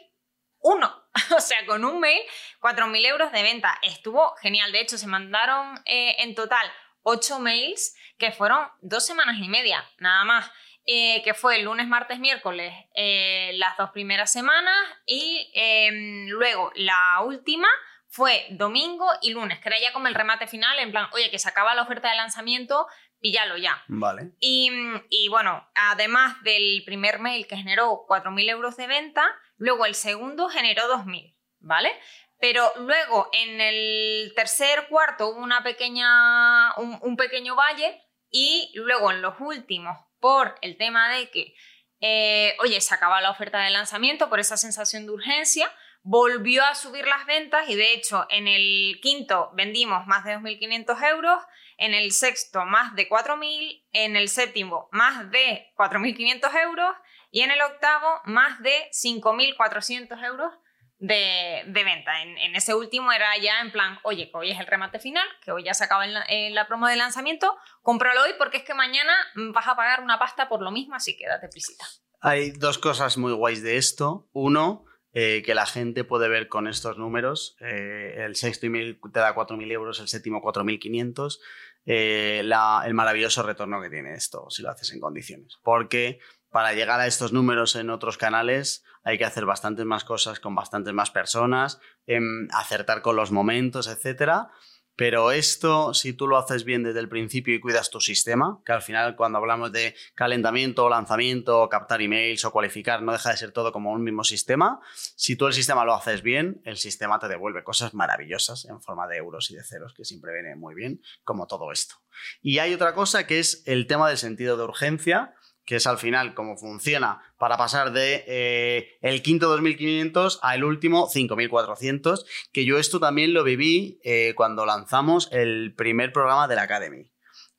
uno. 0.60 0.94
O 1.36 1.40
sea, 1.40 1.66
con 1.66 1.84
un 1.84 2.00
mail, 2.00 2.20
4.000 2.60 3.06
euros 3.06 3.32
de 3.32 3.42
venta. 3.42 3.78
Estuvo 3.82 4.34
genial. 4.36 4.72
De 4.72 4.80
hecho, 4.80 4.96
se 4.96 5.06
mandaron 5.06 5.80
eh, 5.84 6.16
en 6.20 6.34
total 6.34 6.66
8 7.02 7.38
mails 7.40 7.96
que 8.18 8.32
fueron 8.32 8.68
dos 8.80 9.04
semanas 9.04 9.36
y 9.38 9.48
media, 9.48 9.84
nada 9.98 10.24
más. 10.24 10.50
Eh, 10.90 11.20
que 11.22 11.34
fue 11.34 11.56
el 11.56 11.64
lunes, 11.64 11.86
martes, 11.86 12.18
miércoles, 12.18 12.72
eh, 12.94 13.50
las 13.56 13.76
dos 13.76 13.90
primeras 13.90 14.32
semanas 14.32 14.74
y 15.04 15.50
em, 15.52 16.28
luego 16.30 16.72
la 16.76 17.20
última 17.20 17.68
fue 18.06 18.46
domingo 18.52 19.06
y 19.20 19.32
lunes, 19.32 19.60
que 19.60 19.68
era 19.68 19.78
ya 19.78 19.92
como 19.92 20.08
el 20.08 20.14
remate 20.14 20.46
final, 20.46 20.78
en 20.78 20.90
plan, 20.90 21.08
oye, 21.12 21.30
que 21.30 21.38
se 21.38 21.46
acaba 21.46 21.74
la 21.74 21.82
oferta 21.82 22.08
de 22.08 22.16
lanzamiento, 22.16 22.86
píllalo 23.20 23.58
ya. 23.58 23.84
Vale. 23.88 24.32
Y, 24.40 24.70
y 25.10 25.28
bueno, 25.28 25.68
además 25.74 26.42
del 26.42 26.82
primer 26.86 27.18
mail 27.18 27.46
que 27.46 27.58
generó 27.58 28.06
4.000 28.08 28.48
euros 28.48 28.78
de 28.78 28.86
venta, 28.86 29.26
Luego 29.58 29.84
el 29.86 29.94
segundo 29.94 30.48
generó 30.48 30.84
2.000, 30.84 31.36
¿vale? 31.60 31.92
Pero 32.40 32.72
luego 32.76 33.28
en 33.32 33.60
el 33.60 34.32
tercer 34.34 34.86
cuarto 34.88 35.28
hubo 35.28 35.40
una 35.40 35.64
pequeña, 35.64 36.74
un, 36.76 37.16
pequeño 37.16 37.56
valle 37.56 38.00
y 38.30 38.70
luego 38.74 39.10
en 39.10 39.20
los 39.20 39.34
últimos, 39.40 39.98
por 40.20 40.54
el 40.62 40.76
tema 40.76 41.10
de 41.10 41.30
que, 41.30 41.54
eh, 42.00 42.56
oye, 42.60 42.80
se 42.80 42.94
acaba 42.94 43.20
la 43.20 43.30
oferta 43.30 43.58
de 43.58 43.70
lanzamiento 43.70 44.28
por 44.28 44.38
esa 44.38 44.56
sensación 44.56 45.06
de 45.06 45.12
urgencia, 45.12 45.70
volvió 46.02 46.64
a 46.64 46.76
subir 46.76 47.06
las 47.06 47.26
ventas 47.26 47.68
y 47.68 47.74
de 47.74 47.92
hecho 47.92 48.26
en 48.30 48.46
el 48.46 49.00
quinto 49.02 49.50
vendimos 49.54 50.06
más 50.06 50.24
de 50.24 50.36
2.500 50.36 51.10
euros, 51.10 51.42
en 51.76 51.94
el 51.94 52.12
sexto 52.12 52.64
más 52.64 52.94
de 52.94 53.08
4.000, 53.08 53.84
en 53.92 54.16
el 54.16 54.28
séptimo 54.28 54.88
más 54.92 55.28
de 55.32 55.72
4.500 55.76 56.62
euros 56.62 56.94
y 57.30 57.42
en 57.42 57.50
el 57.50 57.60
octavo 57.60 58.06
más 58.24 58.60
de 58.62 58.90
5.400 58.92 60.24
euros 60.24 60.52
de, 60.98 61.62
venta. 61.72 62.22
En, 62.22 62.56
ese 62.56 62.74
último 62.74 63.12
era 63.12 63.36
ya 63.38 63.60
en 63.60 63.70
plan, 63.70 63.98
oye, 64.02 64.30
que 64.30 64.36
hoy 64.36 64.50
es 64.50 64.58
el 64.58 64.66
remate 64.66 64.98
final, 64.98 65.26
que 65.42 65.52
hoy 65.52 65.64
ya 65.64 65.74
se 65.74 65.84
acaba 65.84 66.04
en 66.06 66.54
la, 66.54 66.66
promo 66.66 66.88
de 66.88 66.96
lanzamiento, 66.96 67.56
cómpralo 67.82 68.22
hoy 68.22 68.30
porque 68.36 68.58
es 68.58 68.64
que 68.64 68.74
mañana 68.74 69.14
vas 69.52 69.66
a 69.68 69.76
pagar 69.76 70.02
una 70.02 70.18
pasta 70.18 70.48
por 70.48 70.60
lo 70.60 70.70
mismo, 70.70 70.94
así 70.94 71.16
que 71.16 71.26
date 71.26 71.48
prisita. 71.48 71.84
Hay 72.20 72.50
dos 72.50 72.78
cosas 72.78 73.16
muy 73.16 73.32
guays 73.32 73.62
de 73.62 73.76
esto. 73.76 74.28
Uno, 74.32 74.84
eh, 75.12 75.42
que 75.44 75.54
la 75.54 75.66
gente 75.66 76.02
puede 76.02 76.28
ver 76.28 76.48
con 76.48 76.66
estos 76.66 76.98
números. 76.98 77.56
Eh, 77.60 78.16
el 78.18 78.34
sexto 78.34 78.66
email 78.66 79.00
te 79.12 79.20
da 79.20 79.34
4.000 79.34 79.70
euros, 79.70 80.00
el 80.00 80.08
séptimo 80.08 80.42
4.500. 80.42 81.38
Eh, 81.86 82.40
el 82.40 82.94
maravilloso 82.94 83.42
retorno 83.42 83.80
que 83.80 83.88
tiene 83.88 84.12
esto 84.12 84.50
si 84.50 84.62
lo 84.62 84.70
haces 84.70 84.92
en 84.92 85.00
condiciones. 85.00 85.58
Porque 85.62 86.18
para 86.50 86.72
llegar 86.72 87.00
a 87.00 87.06
estos 87.06 87.32
números 87.32 87.76
en 87.76 87.90
otros 87.90 88.18
canales 88.18 88.84
hay 89.04 89.16
que 89.16 89.24
hacer 89.24 89.46
bastantes 89.46 89.86
más 89.86 90.04
cosas 90.04 90.40
con 90.40 90.54
bastantes 90.54 90.92
más 90.92 91.10
personas, 91.10 91.80
em, 92.06 92.48
acertar 92.52 93.00
con 93.00 93.16
los 93.16 93.30
momentos, 93.30 93.88
etc. 93.88 94.48
Pero 94.96 95.30
esto, 95.30 95.94
si 95.94 96.12
tú 96.12 96.26
lo 96.26 96.36
haces 96.36 96.64
bien 96.64 96.82
desde 96.82 96.98
el 96.98 97.08
principio 97.08 97.54
y 97.54 97.60
cuidas 97.60 97.88
tu 97.88 98.00
sistema, 98.00 98.60
que 98.66 98.72
al 98.72 98.82
final 98.82 99.14
cuando 99.14 99.38
hablamos 99.38 99.70
de 99.70 99.94
calentamiento, 100.16 100.88
lanzamiento, 100.88 101.68
captar 101.68 102.02
emails 102.02 102.44
o 102.44 102.50
cualificar, 102.50 103.00
no 103.02 103.12
deja 103.12 103.30
de 103.30 103.36
ser 103.36 103.52
todo 103.52 103.70
como 103.70 103.92
un 103.92 104.02
mismo 104.02 104.24
sistema. 104.24 104.80
Si 104.92 105.36
tú 105.36 105.46
el 105.46 105.52
sistema 105.52 105.84
lo 105.84 105.94
haces 105.94 106.22
bien, 106.22 106.60
el 106.64 106.76
sistema 106.76 107.20
te 107.20 107.28
devuelve 107.28 107.62
cosas 107.62 107.94
maravillosas 107.94 108.64
en 108.64 108.82
forma 108.82 109.06
de 109.06 109.18
euros 109.18 109.52
y 109.52 109.54
de 109.54 109.62
ceros, 109.62 109.94
que 109.94 110.04
siempre 110.04 110.32
viene 110.32 110.56
muy 110.56 110.74
bien, 110.74 111.00
como 111.22 111.46
todo 111.46 111.70
esto. 111.70 111.94
Y 112.42 112.58
hay 112.58 112.74
otra 112.74 112.92
cosa 112.92 113.24
que 113.26 113.38
es 113.38 113.62
el 113.66 113.86
tema 113.86 114.08
del 114.08 114.18
sentido 114.18 114.56
de 114.56 114.64
urgencia, 114.64 115.32
que 115.68 115.76
es 115.76 115.86
al 115.86 115.98
final 115.98 116.32
cómo 116.32 116.56
funciona 116.56 117.20
para 117.36 117.58
pasar 117.58 117.92
de 117.92 118.24
eh, 118.26 118.96
el 119.02 119.20
quinto 119.20 119.50
2500 119.50 120.38
al 120.40 120.64
último 120.64 121.08
5400, 121.08 122.24
que 122.52 122.64
yo 122.64 122.78
esto 122.78 123.00
también 123.00 123.34
lo 123.34 123.44
viví 123.44 124.00
eh, 124.02 124.32
cuando 124.34 124.64
lanzamos 124.64 125.28
el 125.30 125.74
primer 125.76 126.14
programa 126.14 126.48
de 126.48 126.54
la 126.54 126.62
Academy, 126.62 127.12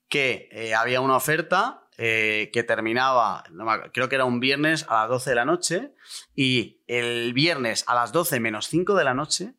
que 0.08 0.50
eh, 0.52 0.74
había 0.74 1.02
una 1.02 1.18
oferta 1.18 1.86
que 1.98 2.66
terminaba, 2.66 3.44
creo 3.92 4.08
que 4.08 4.16
era 4.16 4.24
un 4.24 4.40
viernes 4.40 4.86
a 4.88 5.02
las 5.02 5.10
12 5.10 5.32
de 5.32 5.36
la 5.36 5.44
noche, 5.44 5.92
y 6.34 6.82
el 6.88 7.34
viernes 7.34 7.84
a 7.88 7.94
las 7.94 8.14
12 8.14 8.40
menos 8.40 8.70
5 8.70 8.96
de 8.96 9.04
la 9.04 9.14
noche 9.14 9.54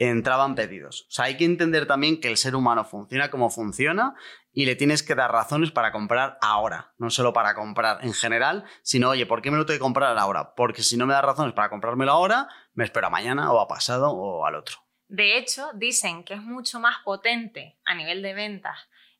entraban 0.00 0.54
pedidos. 0.54 1.06
O 1.08 1.10
sea, 1.10 1.26
hay 1.26 1.36
que 1.36 1.44
entender 1.44 1.86
también 1.86 2.20
que 2.20 2.28
el 2.28 2.38
ser 2.38 2.56
humano 2.56 2.84
funciona 2.84 3.30
como 3.30 3.50
funciona 3.50 4.14
y 4.52 4.66
le 4.66 4.76
tienes 4.76 5.02
que 5.02 5.14
dar 5.14 5.32
razones 5.32 5.70
para 5.70 5.92
comprar 5.92 6.38
ahora, 6.40 6.92
no 6.98 7.10
solo 7.10 7.32
para 7.32 7.54
comprar 7.54 8.04
en 8.04 8.12
general, 8.12 8.64
sino, 8.82 9.10
oye, 9.10 9.26
¿por 9.26 9.42
qué 9.42 9.50
me 9.50 9.56
lo 9.56 9.66
tengo 9.66 9.78
que 9.78 9.82
comprar 9.82 10.16
ahora? 10.18 10.54
Porque 10.54 10.82
si 10.82 10.96
no 10.96 11.06
me 11.06 11.14
da 11.14 11.22
razones 11.22 11.54
para 11.54 11.70
comprármelo 11.70 12.12
ahora, 12.12 12.48
me 12.74 12.84
espero 12.84 13.06
a 13.06 13.10
mañana 13.10 13.52
o 13.52 13.60
a 13.60 13.68
pasado 13.68 14.10
o 14.10 14.46
al 14.46 14.56
otro. 14.56 14.78
De 15.08 15.38
hecho, 15.38 15.70
dicen 15.74 16.24
que 16.24 16.34
es 16.34 16.42
mucho 16.42 16.80
más 16.80 16.98
potente 17.04 17.78
a 17.84 17.94
nivel 17.94 18.22
de 18.22 18.34
ventas 18.34 18.78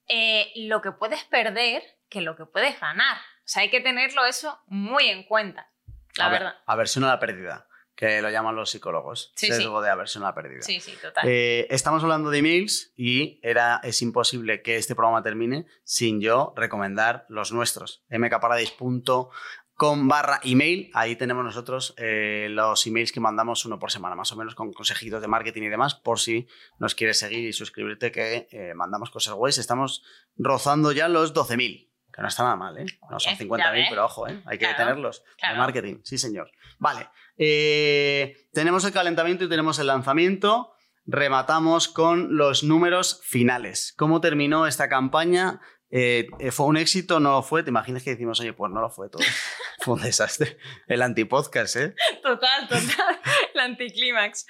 eh, 0.08 0.52
lo 0.56 0.82
que 0.82 0.92
puedes 0.92 1.24
perder 1.24 1.82
que 2.08 2.20
lo 2.20 2.36
que 2.36 2.46
puedes 2.46 2.78
ganar. 2.80 3.16
O 3.16 3.52
sea, 3.52 3.62
hay 3.62 3.70
que 3.70 3.80
tenerlo 3.80 4.24
eso 4.24 4.60
muy 4.66 5.08
en 5.08 5.24
cuenta, 5.24 5.70
la 6.16 6.28
verdad. 6.28 6.56
a 6.66 6.76
ver, 6.76 6.88
no 6.96 7.06
la 7.06 7.20
pérdida 7.20 7.69
que 8.00 8.22
lo 8.22 8.30
llaman 8.30 8.56
los 8.56 8.70
psicólogos. 8.70 9.30
Sí, 9.36 9.48
sesgo 9.48 9.82
de 9.82 9.90
aversión 9.90 10.24
a 10.24 10.28
la 10.28 10.34
pérdida. 10.34 10.62
Sí, 10.62 10.80
sí, 10.80 10.94
total. 11.02 11.22
Eh, 11.28 11.66
estamos 11.68 12.02
hablando 12.02 12.30
de 12.30 12.38
emails 12.38 12.94
y 12.96 13.38
era, 13.42 13.78
es 13.84 14.00
imposible 14.00 14.62
que 14.62 14.76
este 14.76 14.94
programa 14.94 15.22
termine 15.22 15.66
sin 15.84 16.22
yo 16.22 16.54
recomendar 16.56 17.26
los 17.28 17.52
nuestros. 17.52 18.02
mkparadise.com 18.08 20.08
barra 20.08 20.40
email. 20.44 20.90
Ahí 20.94 21.16
tenemos 21.16 21.44
nosotros 21.44 21.92
eh, 21.98 22.46
los 22.48 22.86
emails 22.86 23.12
que 23.12 23.20
mandamos 23.20 23.66
uno 23.66 23.78
por 23.78 23.90
semana, 23.90 24.14
más 24.14 24.32
o 24.32 24.36
menos 24.36 24.54
con 24.54 24.72
consejitos 24.72 25.20
de 25.20 25.28
marketing 25.28 25.64
y 25.64 25.68
demás, 25.68 25.94
por 25.94 26.18
si 26.18 26.48
nos 26.78 26.94
quieres 26.94 27.18
seguir 27.18 27.46
y 27.46 27.52
suscribirte, 27.52 28.10
que 28.10 28.48
eh, 28.50 28.72
mandamos 28.74 29.10
cosas 29.10 29.34
guays. 29.34 29.58
Estamos 29.58 30.02
rozando 30.38 30.92
ya 30.92 31.06
los 31.08 31.34
12.000 31.34 31.89
que 32.20 32.22
no 32.22 32.28
está 32.28 32.42
nada 32.42 32.56
mal, 32.56 32.76
¿eh? 32.76 32.84
No 33.10 33.18
son 33.18 33.34
50.000, 33.34 33.86
pero 33.88 34.04
ojo, 34.04 34.28
¿eh? 34.28 34.42
Hay 34.44 34.58
que 34.58 34.66
tenerlos. 34.74 35.24
De 35.40 35.56
marketing, 35.56 36.00
sí, 36.04 36.18
señor. 36.18 36.50
Vale. 36.78 37.08
Eh, 37.38 38.46
tenemos 38.52 38.84
el 38.84 38.92
calentamiento 38.92 39.44
y 39.44 39.48
tenemos 39.48 39.78
el 39.78 39.86
lanzamiento. 39.86 40.74
Rematamos 41.06 41.88
con 41.88 42.36
los 42.36 42.62
números 42.62 43.22
finales. 43.24 43.94
¿Cómo 43.96 44.20
terminó 44.20 44.66
esta 44.66 44.90
campaña? 44.90 45.62
Eh, 45.90 46.28
¿Fue 46.52 46.66
un 46.66 46.76
éxito? 46.76 47.20
¿No 47.20 47.32
lo 47.32 47.42
fue? 47.42 47.62
¿Te 47.62 47.70
imaginas 47.70 48.02
que 48.02 48.10
decimos, 48.10 48.38
oye, 48.40 48.52
pues 48.52 48.70
no 48.70 48.82
lo 48.82 48.90
fue 48.90 49.08
todo? 49.08 49.22
fue 49.80 49.94
un 49.94 50.02
desastre. 50.02 50.58
El 50.88 51.00
antipodcast, 51.00 51.76
¿eh? 51.76 51.94
Total, 52.22 52.68
total. 52.68 53.18
el 53.54 53.60
anticlímax. 53.60 54.46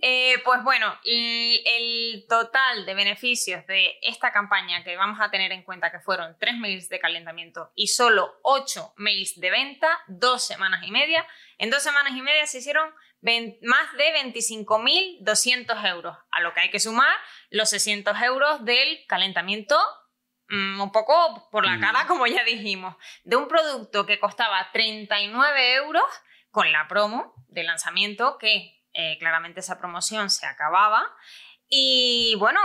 Eh, 0.00 0.36
pues 0.44 0.62
bueno, 0.62 0.98
el, 1.04 2.24
total 2.28 2.86
de 2.86 2.94
beneficios 2.94 3.66
de 3.66 3.98
esta 4.02 4.32
campaña 4.32 4.84
que 4.84 4.96
vamos 4.96 5.18
a 5.20 5.30
tener 5.30 5.50
en 5.52 5.62
cuenta 5.62 5.90
que 5.90 5.98
fueron 6.00 6.36
3 6.38 6.56
mails 6.56 6.88
de 6.88 7.00
calentamiento 7.00 7.72
y 7.74 7.88
solo 7.88 8.38
8 8.42 8.94
mails 8.96 9.40
de 9.40 9.50
venta, 9.50 9.88
dos 10.06 10.46
semanas 10.46 10.82
y 10.84 10.90
media. 10.90 11.26
En 11.58 11.70
dos 11.70 11.82
semanas 11.82 12.12
y 12.14 12.22
media 12.22 12.46
se 12.46 12.58
hicieron 12.58 12.94
más 13.20 13.92
de 13.96 14.14
25.200 14.32 15.90
euros, 15.90 16.16
a 16.30 16.40
lo 16.40 16.54
que 16.54 16.60
hay 16.60 16.70
que 16.70 16.80
sumar 16.80 17.16
los 17.50 17.70
600 17.70 18.20
euros 18.22 18.64
del 18.64 19.04
calentamiento 19.06 19.76
mm, 20.48 20.80
un 20.80 20.92
poco 20.92 21.48
por 21.50 21.64
la 21.64 21.76
mm. 21.76 21.80
cara, 21.80 22.06
como 22.06 22.26
ya 22.26 22.44
dijimos, 22.44 22.94
de 23.24 23.36
un 23.36 23.48
producto 23.48 24.06
que 24.06 24.20
costaba 24.20 24.70
39 24.72 25.74
euros 25.74 26.04
con 26.50 26.70
la 26.70 26.86
promo 26.86 27.34
de 27.48 27.64
lanzamiento 27.64 28.38
que 28.38 28.77
eh, 29.00 29.16
claramente 29.20 29.60
esa 29.60 29.78
promoción 29.78 30.28
se 30.28 30.44
acababa. 30.44 31.06
Y 31.68 32.34
bueno, 32.40 32.58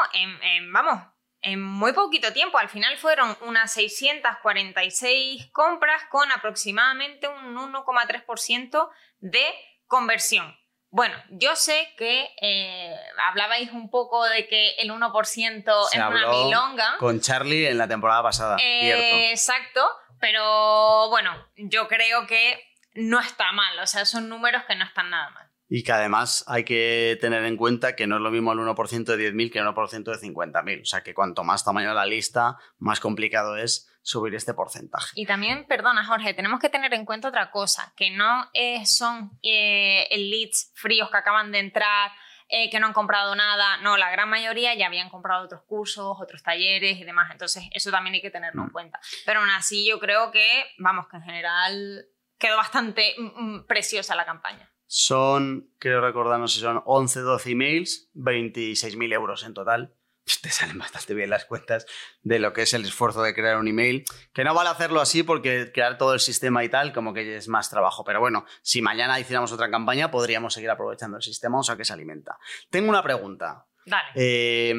vamos, 0.72 1.00
en 1.44 1.62
muy 1.62 1.94
poquito 1.94 2.34
tiempo, 2.34 2.58
al 2.58 2.70
final 2.70 2.98
fueron 2.98 3.38
unas 3.42 3.72
646 3.74 5.52
compras 5.52 6.02
con 6.10 6.32
aproximadamente 6.32 7.28
un 7.28 7.56
1,3% 7.56 8.90
de 9.20 9.46
conversión. 9.86 10.58
Bueno, 10.90 11.16
yo 11.30 11.56
sé 11.56 11.94
que 11.98 12.34
eh, 12.42 12.96
hablabais 13.28 13.72
un 13.72 13.92
poco 13.92 14.24
de 14.26 14.48
que 14.48 14.72
el 14.80 14.90
1% 14.90 15.88
es 15.92 15.98
una 16.00 16.28
milonga. 16.28 16.98
Con 16.98 17.22
Charlie 17.22 17.68
en 17.68 17.78
la 17.78 17.88
temporada 17.88 18.24
pasada. 18.24 18.58
Eh, 18.60 19.30
exacto, 19.30 19.88
pero 20.20 21.10
bueno, 21.10 21.32
yo 21.58 21.88
creo 21.88 22.26
que 22.26 22.60
no 22.96 23.20
está 23.20 23.52
mal, 23.52 23.78
o 23.80 23.86
sea, 23.86 24.06
son 24.06 24.30
números 24.30 24.64
que 24.64 24.76
no 24.76 24.86
están 24.86 25.12
nada 25.12 25.30
mal. 25.30 25.53
Y 25.76 25.82
que 25.82 25.92
además 25.92 26.46
hay 26.48 26.66
que 26.66 27.18
tener 27.20 27.44
en 27.46 27.58
cuenta 27.58 27.96
que 27.96 28.06
no 28.06 28.18
es 28.18 28.22
lo 28.22 28.30
mismo 28.30 28.54
el 28.54 28.60
1% 28.60 29.06
de 29.06 29.34
10.000 29.34 29.52
que 29.52 29.58
el 29.58 29.66
1% 29.66 30.04
de 30.04 30.28
50.000. 30.28 30.82
O 30.84 30.86
sea 30.86 31.02
que 31.02 31.16
cuanto 31.16 31.44
más 31.44 31.66
tamaño 31.66 31.96
la 31.96 32.06
lista, 32.06 32.58
más 32.78 33.00
complicado 33.00 33.58
es 33.58 33.92
subir 34.04 34.36
este 34.36 34.54
porcentaje. 34.54 35.08
Y 35.16 35.26
también, 35.26 35.66
perdona 35.66 36.06
Jorge, 36.06 36.36
tenemos 36.36 36.60
que 36.60 36.70
tener 36.70 36.94
en 36.94 37.06
cuenta 37.06 37.30
otra 37.30 37.50
cosa, 37.50 37.92
que 37.98 38.12
no 38.12 38.52
son 38.86 39.32
eh, 39.42 40.08
leads 40.16 40.72
fríos 40.76 41.10
que 41.10 41.18
acaban 41.18 41.52
de 41.52 41.58
entrar 41.58 42.12
eh, 42.50 42.70
que 42.70 42.80
no 42.80 42.86
han 42.86 42.94
comprado 42.94 43.34
nada. 43.36 43.78
No, 43.78 43.98
la 43.98 44.12
gran 44.12 44.30
mayoría 44.30 44.76
ya 44.76 44.86
habían 44.86 45.10
comprado 45.10 45.46
otros 45.46 45.64
cursos, 45.64 46.18
otros 46.20 46.44
talleres 46.44 47.00
y 47.00 47.04
demás. 47.04 47.32
Entonces, 47.32 47.64
eso 47.72 47.90
también 47.90 48.14
hay 48.14 48.22
que 48.22 48.30
tenerlo 48.30 48.62
en 48.62 48.68
mm. 48.68 48.74
cuenta. 48.74 49.00
Pero 49.26 49.40
aún 49.40 49.50
así, 49.50 49.88
yo 49.90 50.00
creo 50.00 50.30
que, 50.30 50.66
vamos, 50.78 51.08
que 51.08 51.18
en 51.18 51.24
general 51.24 52.06
quedó 52.38 52.58
bastante 52.58 53.16
mm, 53.18 53.24
mm, 53.24 53.66
preciosa 53.66 54.14
la 54.14 54.26
campaña. 54.26 54.70
Son, 54.96 55.72
creo 55.80 56.02
recordar, 56.02 56.40
no 56.40 56.48
sé 56.48 56.58
si 56.58 56.62
son 56.62 56.84
11, 56.86 57.22
12 57.22 57.50
emails, 57.50 58.12
26.000 58.14 59.12
euros 59.12 59.44
en 59.44 59.56
total 59.56 59.96
te 60.42 60.50
salen 60.52 60.78
bastante 60.78 61.14
bien 61.14 61.30
las 61.30 61.46
cuentas 61.46 61.86
de 62.22 62.38
lo 62.38 62.54
que 62.54 62.62
es 62.62 62.74
el 62.74 62.86
esfuerzo 62.86 63.24
de 63.24 63.34
crear 63.34 63.58
un 63.58 63.68
email. 63.68 64.06
Que 64.34 64.44
no 64.44 64.54
vale 64.54 64.70
hacerlo 64.70 65.02
así 65.02 65.24
porque 65.24 65.72
crear 65.74 65.98
todo 65.98 66.14
el 66.14 66.20
sistema 66.20 66.64
y 66.64 66.70
tal, 66.70 66.94
como 66.94 67.14
que 67.14 67.38
es 67.38 67.48
más 67.48 67.72
trabajo. 67.72 68.04
Pero 68.04 68.20
bueno, 68.20 68.46
si 68.62 68.82
mañana 68.82 69.20
hiciéramos 69.20 69.52
otra 69.52 69.72
campaña, 69.72 70.12
podríamos 70.12 70.54
seguir 70.54 70.70
aprovechando 70.70 71.18
el 71.18 71.24
sistema, 71.24 71.60
o 71.60 71.64
sea 71.64 71.76
que 71.76 71.86
se 71.86 71.94
alimenta. 71.94 72.38
Tengo 72.70 72.90
una 72.90 73.02
pregunta. 73.02 73.66
Dale. 73.86 74.10
Eh, 74.16 74.76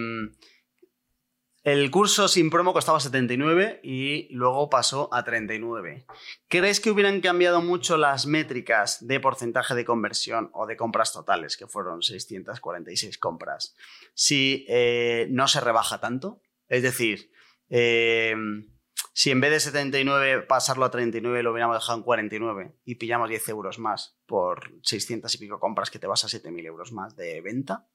el 1.65 1.91
curso 1.91 2.29
sin 2.29 2.51
promo 2.51 2.75
costaba 2.75 3.01
79 3.01 3.81
y 3.83 4.29
luego 4.35 4.69
pasó 4.69 5.09
a 5.13 5.25
39. 5.25 6.05
¿Crees 6.49 6.79
que 6.79 6.91
hubieran 6.91 7.23
cambiado 7.23 7.63
mucho 7.63 7.97
las 7.97 8.27
métricas 8.27 9.07
de 9.07 9.19
porcentaje 9.19 9.75
de 9.75 9.87
conversión 9.87 10.51
o 10.53 10.67
de 10.67 10.77
compras 10.77 11.15
totales, 11.15 11.57
que 11.57 11.67
fueron 11.67 12.03
646 12.03 13.17
compras, 13.17 13.75
si 14.13 14.67
eh, 14.69 15.27
no 15.31 15.49
se 15.49 15.63
rebaja 15.63 16.01
tanto? 16.01 16.43
Es 16.69 16.83
decir, 16.83 17.33
eh, 17.71 18.37
si 19.15 19.31
en 19.31 19.41
vez 19.41 19.53
de 19.53 19.61
79 19.61 20.43
pasarlo 20.43 20.85
a 20.85 20.91
39 20.91 21.43
lo 21.43 21.53
hubiéramos 21.53 21.77
dejado 21.77 21.97
en 21.97 22.05
49 22.05 22.75
y 22.85 22.97
pillamos 22.97 23.31
10 23.31 23.49
euros 23.49 23.79
más 23.79 24.19
por 24.27 24.73
600 24.83 25.35
y 25.35 25.39
pico 25.39 25.61
compras 25.61 25.91
que 25.91 25.99
te 25.99 26.07
vas 26.07 26.25
a 26.25 26.29
7.000 26.29 26.67
euros 26.67 26.93
más 26.93 27.17
de 27.17 27.41
venta. 27.41 27.87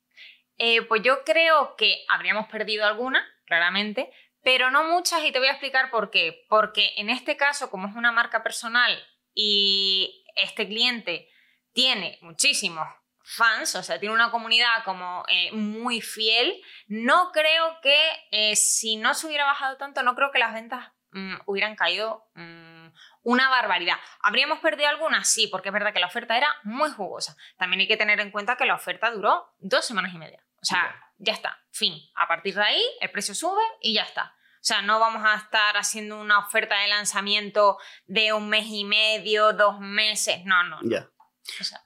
Eh, 0.57 0.81
pues 0.81 1.01
yo 1.03 1.23
creo 1.23 1.75
que 1.77 2.03
habríamos 2.09 2.47
perdido 2.47 2.85
alguna 2.85 3.25
claramente, 3.49 4.09
pero 4.41 4.71
no 4.71 4.85
muchas 4.85 5.21
y 5.25 5.33
te 5.33 5.39
voy 5.39 5.49
a 5.49 5.51
explicar 5.51 5.91
por 5.91 6.11
qué. 6.11 6.45
Porque 6.47 6.93
en 6.95 7.09
este 7.09 7.35
caso, 7.35 7.69
como 7.69 7.89
es 7.89 7.95
una 7.95 8.13
marca 8.13 8.41
personal 8.43 8.97
y 9.33 10.23
este 10.35 10.67
cliente 10.67 11.27
tiene 11.73 12.17
muchísimos 12.21 12.87
fans, 13.23 13.75
o 13.75 13.83
sea, 13.83 13.99
tiene 13.99 14.15
una 14.15 14.31
comunidad 14.31 14.83
como 14.85 15.23
eh, 15.27 15.51
muy 15.51 16.01
fiel, 16.01 16.61
no 16.87 17.31
creo 17.31 17.79
que 17.81 17.97
eh, 18.31 18.55
si 18.55 18.95
no 18.95 19.13
se 19.13 19.27
hubiera 19.27 19.45
bajado 19.45 19.77
tanto, 19.77 20.01
no 20.01 20.15
creo 20.15 20.31
que 20.31 20.39
las 20.39 20.53
ventas 20.53 20.91
mm, 21.11 21.35
hubieran 21.45 21.75
caído 21.75 22.27
mm, 22.33 22.87
una 23.23 23.49
barbaridad. 23.49 23.97
¿Habríamos 24.21 24.59
perdido 24.59 24.89
algunas? 24.89 25.27
Sí, 25.27 25.47
porque 25.47 25.69
es 25.69 25.73
verdad 25.73 25.93
que 25.93 25.99
la 25.99 26.07
oferta 26.07 26.37
era 26.37 26.55
muy 26.63 26.89
jugosa. 26.89 27.35
También 27.57 27.81
hay 27.81 27.87
que 27.87 27.97
tener 27.97 28.19
en 28.19 28.31
cuenta 28.31 28.55
que 28.55 28.65
la 28.65 28.75
oferta 28.75 29.11
duró 29.11 29.53
dos 29.59 29.85
semanas 29.85 30.13
y 30.13 30.17
media. 30.17 30.43
O 30.61 30.65
sea, 30.65 31.08
ya 31.19 31.33
está, 31.33 31.59
fin. 31.71 31.93
A 32.15 32.27
partir 32.27 32.55
de 32.55 32.63
ahí, 32.63 32.83
el 33.01 33.11
precio 33.11 33.35
sube 33.35 33.61
y 33.81 33.93
ya 33.93 34.03
está. 34.03 34.33
O 34.55 34.63
sea, 34.63 34.81
no 34.81 34.99
vamos 34.99 35.23
a 35.25 35.35
estar 35.35 35.77
haciendo 35.77 36.19
una 36.19 36.39
oferta 36.39 36.79
de 36.81 36.88
lanzamiento 36.88 37.77
de 38.07 38.33
un 38.33 38.49
mes 38.49 38.65
y 38.67 38.83
medio, 38.83 39.53
dos 39.53 39.79
meses. 39.79 40.41
No, 40.45 40.63
no. 40.63 40.79
Ya. 40.83 41.09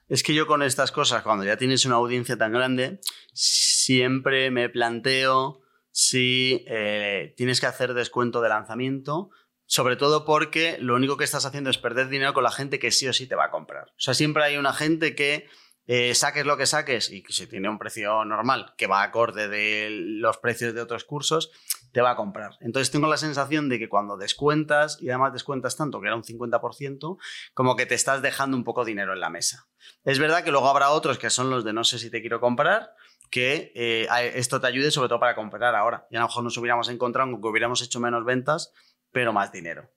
es 0.08 0.22
que 0.22 0.34
yo 0.34 0.46
con 0.46 0.62
estas 0.62 0.90
cosas, 0.90 1.22
cuando 1.22 1.44
ya 1.44 1.56
tienes 1.56 1.84
una 1.84 1.96
audiencia 1.96 2.36
tan 2.36 2.52
grande, 2.52 3.00
siempre 3.32 4.50
me 4.50 4.68
planteo 4.68 5.60
si 5.90 6.64
eh, 6.66 7.34
tienes 7.36 7.60
que 7.60 7.66
hacer 7.66 7.94
descuento 7.94 8.40
de 8.40 8.48
lanzamiento, 8.48 9.30
sobre 9.66 9.94
todo 9.94 10.24
porque 10.24 10.76
lo 10.80 10.96
único 10.96 11.16
que 11.16 11.24
estás 11.24 11.46
haciendo 11.46 11.70
es 11.70 11.78
perder 11.78 12.08
dinero 12.08 12.34
con 12.34 12.42
la 12.42 12.50
gente 12.50 12.80
que 12.80 12.90
sí 12.90 13.06
o 13.06 13.12
sí 13.12 13.28
te 13.28 13.36
va 13.36 13.46
a 13.46 13.50
comprar. 13.50 13.90
O 13.90 14.00
sea, 14.00 14.14
siempre 14.14 14.42
hay 14.42 14.56
una 14.56 14.72
gente 14.72 15.14
que 15.14 15.48
eh, 15.86 16.14
saques 16.14 16.46
lo 16.46 16.56
que 16.56 16.66
saques 16.66 17.10
y 17.10 17.22
si 17.28 17.46
tiene 17.46 17.68
un 17.68 17.78
precio 17.78 18.24
normal 18.24 18.74
que 18.76 18.86
va 18.86 19.02
acorde 19.02 19.48
de 19.48 19.88
los 19.90 20.38
precios 20.38 20.74
de 20.74 20.80
otros 20.80 21.04
cursos, 21.04 21.50
te 21.92 22.00
va 22.00 22.10
a 22.10 22.16
comprar. 22.16 22.56
Entonces 22.60 22.90
tengo 22.90 23.06
la 23.06 23.16
sensación 23.16 23.68
de 23.68 23.78
que 23.78 23.88
cuando 23.88 24.16
descuentas, 24.16 24.98
y 25.00 25.10
además 25.10 25.32
descuentas 25.32 25.76
tanto 25.76 26.00
que 26.00 26.08
era 26.08 26.16
un 26.16 26.24
50%, 26.24 27.18
como 27.54 27.76
que 27.76 27.86
te 27.86 27.94
estás 27.94 28.20
dejando 28.20 28.56
un 28.56 28.64
poco 28.64 28.84
dinero 28.84 29.12
en 29.12 29.20
la 29.20 29.30
mesa. 29.30 29.68
Es 30.04 30.18
verdad 30.18 30.42
que 30.42 30.50
luego 30.50 30.68
habrá 30.68 30.90
otros 30.90 31.18
que 31.18 31.30
son 31.30 31.50
los 31.50 31.64
de 31.64 31.72
no 31.72 31.84
sé 31.84 31.98
si 31.98 32.10
te 32.10 32.20
quiero 32.20 32.40
comprar, 32.40 32.94
que 33.30 33.72
eh, 33.74 34.08
esto 34.34 34.60
te 34.60 34.66
ayude 34.66 34.90
sobre 34.90 35.08
todo 35.08 35.20
para 35.20 35.34
comprar 35.34 35.74
ahora. 35.74 36.06
Y 36.10 36.16
a 36.16 36.20
lo 36.20 36.26
mejor 36.26 36.44
nos 36.44 36.56
hubiéramos 36.56 36.88
encontrado 36.88 37.30
con 37.30 37.40
que 37.40 37.48
hubiéramos 37.48 37.82
hecho 37.82 38.00
menos 38.00 38.24
ventas, 38.24 38.72
pero 39.12 39.32
más 39.32 39.52
dinero. 39.52 39.90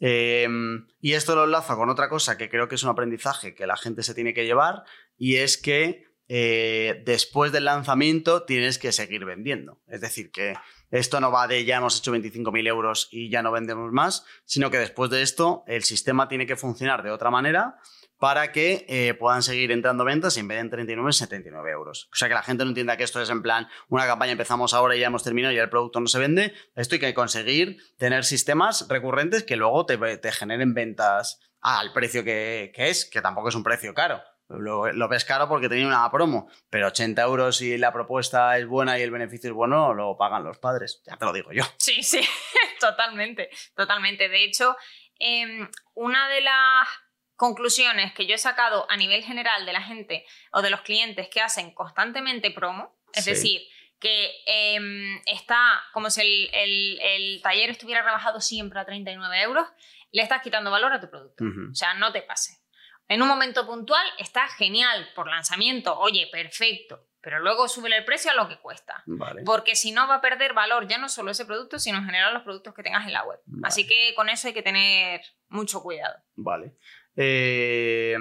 Em, 0.00 0.86
y 1.00 1.12
esto 1.12 1.34
lo 1.34 1.44
enlazo 1.44 1.76
con 1.76 1.88
otra 1.88 2.08
cosa 2.08 2.36
que 2.36 2.50
creo 2.50 2.68
que 2.68 2.74
es 2.74 2.82
un 2.82 2.90
aprendizaje 2.90 3.54
que 3.54 3.66
la 3.66 3.76
gente 3.76 4.02
se 4.02 4.14
tiene 4.14 4.34
que 4.34 4.44
llevar 4.44 4.84
y 5.16 5.36
es 5.36 5.56
que 5.56 6.06
eh, 6.28 7.02
después 7.06 7.52
del 7.52 7.66
lanzamiento 7.66 8.42
tienes 8.42 8.78
que 8.78 8.92
seguir 8.92 9.24
vendiendo. 9.24 9.80
Es 9.86 10.00
decir, 10.00 10.30
que 10.30 10.54
esto 10.90 11.20
no 11.20 11.30
va 11.30 11.46
de 11.46 11.64
ya 11.64 11.76
hemos 11.76 11.98
hecho 11.98 12.14
25.000 12.14 12.66
euros 12.66 13.08
y 13.10 13.30
ya 13.30 13.42
no 13.42 13.52
vendemos 13.52 13.92
más, 13.92 14.24
sino 14.44 14.70
que 14.70 14.78
después 14.78 15.10
de 15.10 15.22
esto 15.22 15.64
el 15.66 15.84
sistema 15.84 16.28
tiene 16.28 16.46
que 16.46 16.56
funcionar 16.56 17.02
de 17.02 17.10
otra 17.10 17.30
manera 17.30 17.78
para 18.18 18.50
que 18.50 18.86
eh, 18.88 19.14
puedan 19.14 19.42
seguir 19.42 19.70
entrando 19.70 20.04
ventas 20.04 20.36
y 20.36 20.40
en 20.40 20.48
vez 20.48 20.56
de 20.56 20.62
en 20.62 20.70
39, 20.70 21.12
79 21.12 21.70
euros. 21.70 22.08
O 22.12 22.16
sea, 22.16 22.28
que 22.28 22.34
la 22.34 22.42
gente 22.42 22.64
no 22.64 22.70
entienda 22.70 22.96
que 22.96 23.04
esto 23.04 23.20
es 23.20 23.28
en 23.30 23.42
plan, 23.42 23.68
una 23.88 24.06
campaña 24.06 24.32
empezamos 24.32 24.74
ahora 24.74 24.96
y 24.96 25.00
ya 25.00 25.08
hemos 25.08 25.22
terminado 25.22 25.52
y 25.52 25.58
el 25.58 25.68
producto 25.68 26.00
no 26.00 26.06
se 26.06 26.18
vende. 26.18 26.54
Esto 26.74 26.94
hay 26.94 27.00
que 27.00 27.14
conseguir 27.14 27.78
tener 27.98 28.24
sistemas 28.24 28.86
recurrentes 28.88 29.44
que 29.44 29.56
luego 29.56 29.84
te, 29.86 30.32
generen 30.32 30.72
ventas 30.72 31.40
al 31.60 31.92
precio 31.92 32.24
que, 32.24 32.72
es, 32.74 33.04
que 33.04 33.20
tampoco 33.20 33.48
es 33.50 33.54
un 33.54 33.62
precio 33.62 33.92
caro. 33.92 34.22
Lo, 34.48 35.08
ves 35.08 35.24
caro 35.24 35.48
porque 35.48 35.68
tenía 35.68 35.88
una 35.88 36.08
promo, 36.10 36.48
pero 36.70 36.86
80 36.88 37.20
euros 37.22 37.56
si 37.56 37.76
la 37.78 37.92
propuesta 37.92 38.56
es 38.58 38.66
buena 38.66 38.98
y 38.98 39.02
el 39.02 39.10
beneficio 39.10 39.50
es 39.50 39.54
bueno, 39.54 39.92
lo 39.92 40.16
pagan 40.16 40.44
los 40.44 40.58
padres. 40.58 41.02
Ya 41.04 41.16
te 41.16 41.24
lo 41.24 41.32
digo 41.32 41.50
yo. 41.52 41.64
Sí, 41.78 42.02
sí, 42.02 42.20
totalmente, 42.80 43.50
totalmente. 43.74 44.28
De 44.28 44.44
hecho, 44.44 44.76
em, 45.18 45.68
una 45.94 46.28
de 46.28 46.42
las 46.42 46.88
conclusiones 47.34 48.14
que 48.14 48.26
yo 48.26 48.36
he 48.36 48.38
sacado 48.38 48.86
a 48.88 48.96
nivel 48.96 49.24
general 49.24 49.66
de 49.66 49.72
la 49.72 49.82
gente 49.82 50.24
o 50.52 50.62
de 50.62 50.70
los 50.70 50.82
clientes 50.82 51.28
que 51.28 51.40
hacen 51.40 51.74
constantemente 51.74 52.52
promo, 52.52 52.96
es 53.12 53.24
decir, 53.24 53.62
que 53.98 54.30
em, 54.46 55.20
está 55.26 55.82
como 55.92 56.08
si 56.10 56.48
el, 56.52 57.40
taller 57.42 57.70
estuviera 57.70 58.02
rebajado 58.02 58.40
siempre 58.40 58.78
a 58.78 58.84
39 58.84 59.42
euros, 59.42 59.66
le 60.12 60.22
estás 60.22 60.40
quitando 60.40 60.70
valor 60.70 60.92
a 60.92 61.00
tu 61.00 61.10
producto. 61.10 61.44
O 61.44 61.74
sea, 61.74 61.94
no 61.94 62.12
te 62.12 62.22
pase. 62.22 62.65
En 63.08 63.22
un 63.22 63.28
momento 63.28 63.66
puntual 63.66 64.06
está 64.18 64.48
genial 64.48 65.08
por 65.14 65.28
lanzamiento, 65.28 65.98
oye, 65.98 66.28
perfecto, 66.30 67.06
pero 67.20 67.40
luego 67.40 67.68
sube 67.68 67.94
el 67.96 68.04
precio 68.04 68.30
a 68.30 68.34
lo 68.34 68.48
que 68.48 68.58
cuesta. 68.58 69.04
Porque 69.44 69.76
si 69.76 69.92
no 69.92 70.08
va 70.08 70.16
a 70.16 70.20
perder 70.20 70.54
valor 70.54 70.86
ya 70.88 70.98
no 70.98 71.08
solo 71.08 71.30
ese 71.30 71.44
producto, 71.44 71.78
sino 71.78 71.98
en 71.98 72.06
general 72.06 72.34
los 72.34 72.42
productos 72.42 72.74
que 72.74 72.82
tengas 72.82 73.06
en 73.06 73.12
la 73.12 73.24
web. 73.24 73.40
Así 73.62 73.86
que 73.86 74.12
con 74.14 74.28
eso 74.28 74.48
hay 74.48 74.54
que 74.54 74.62
tener 74.62 75.20
mucho 75.48 75.82
cuidado. 75.82 76.16
Vale. 76.34 76.76
Eh, 77.16 78.16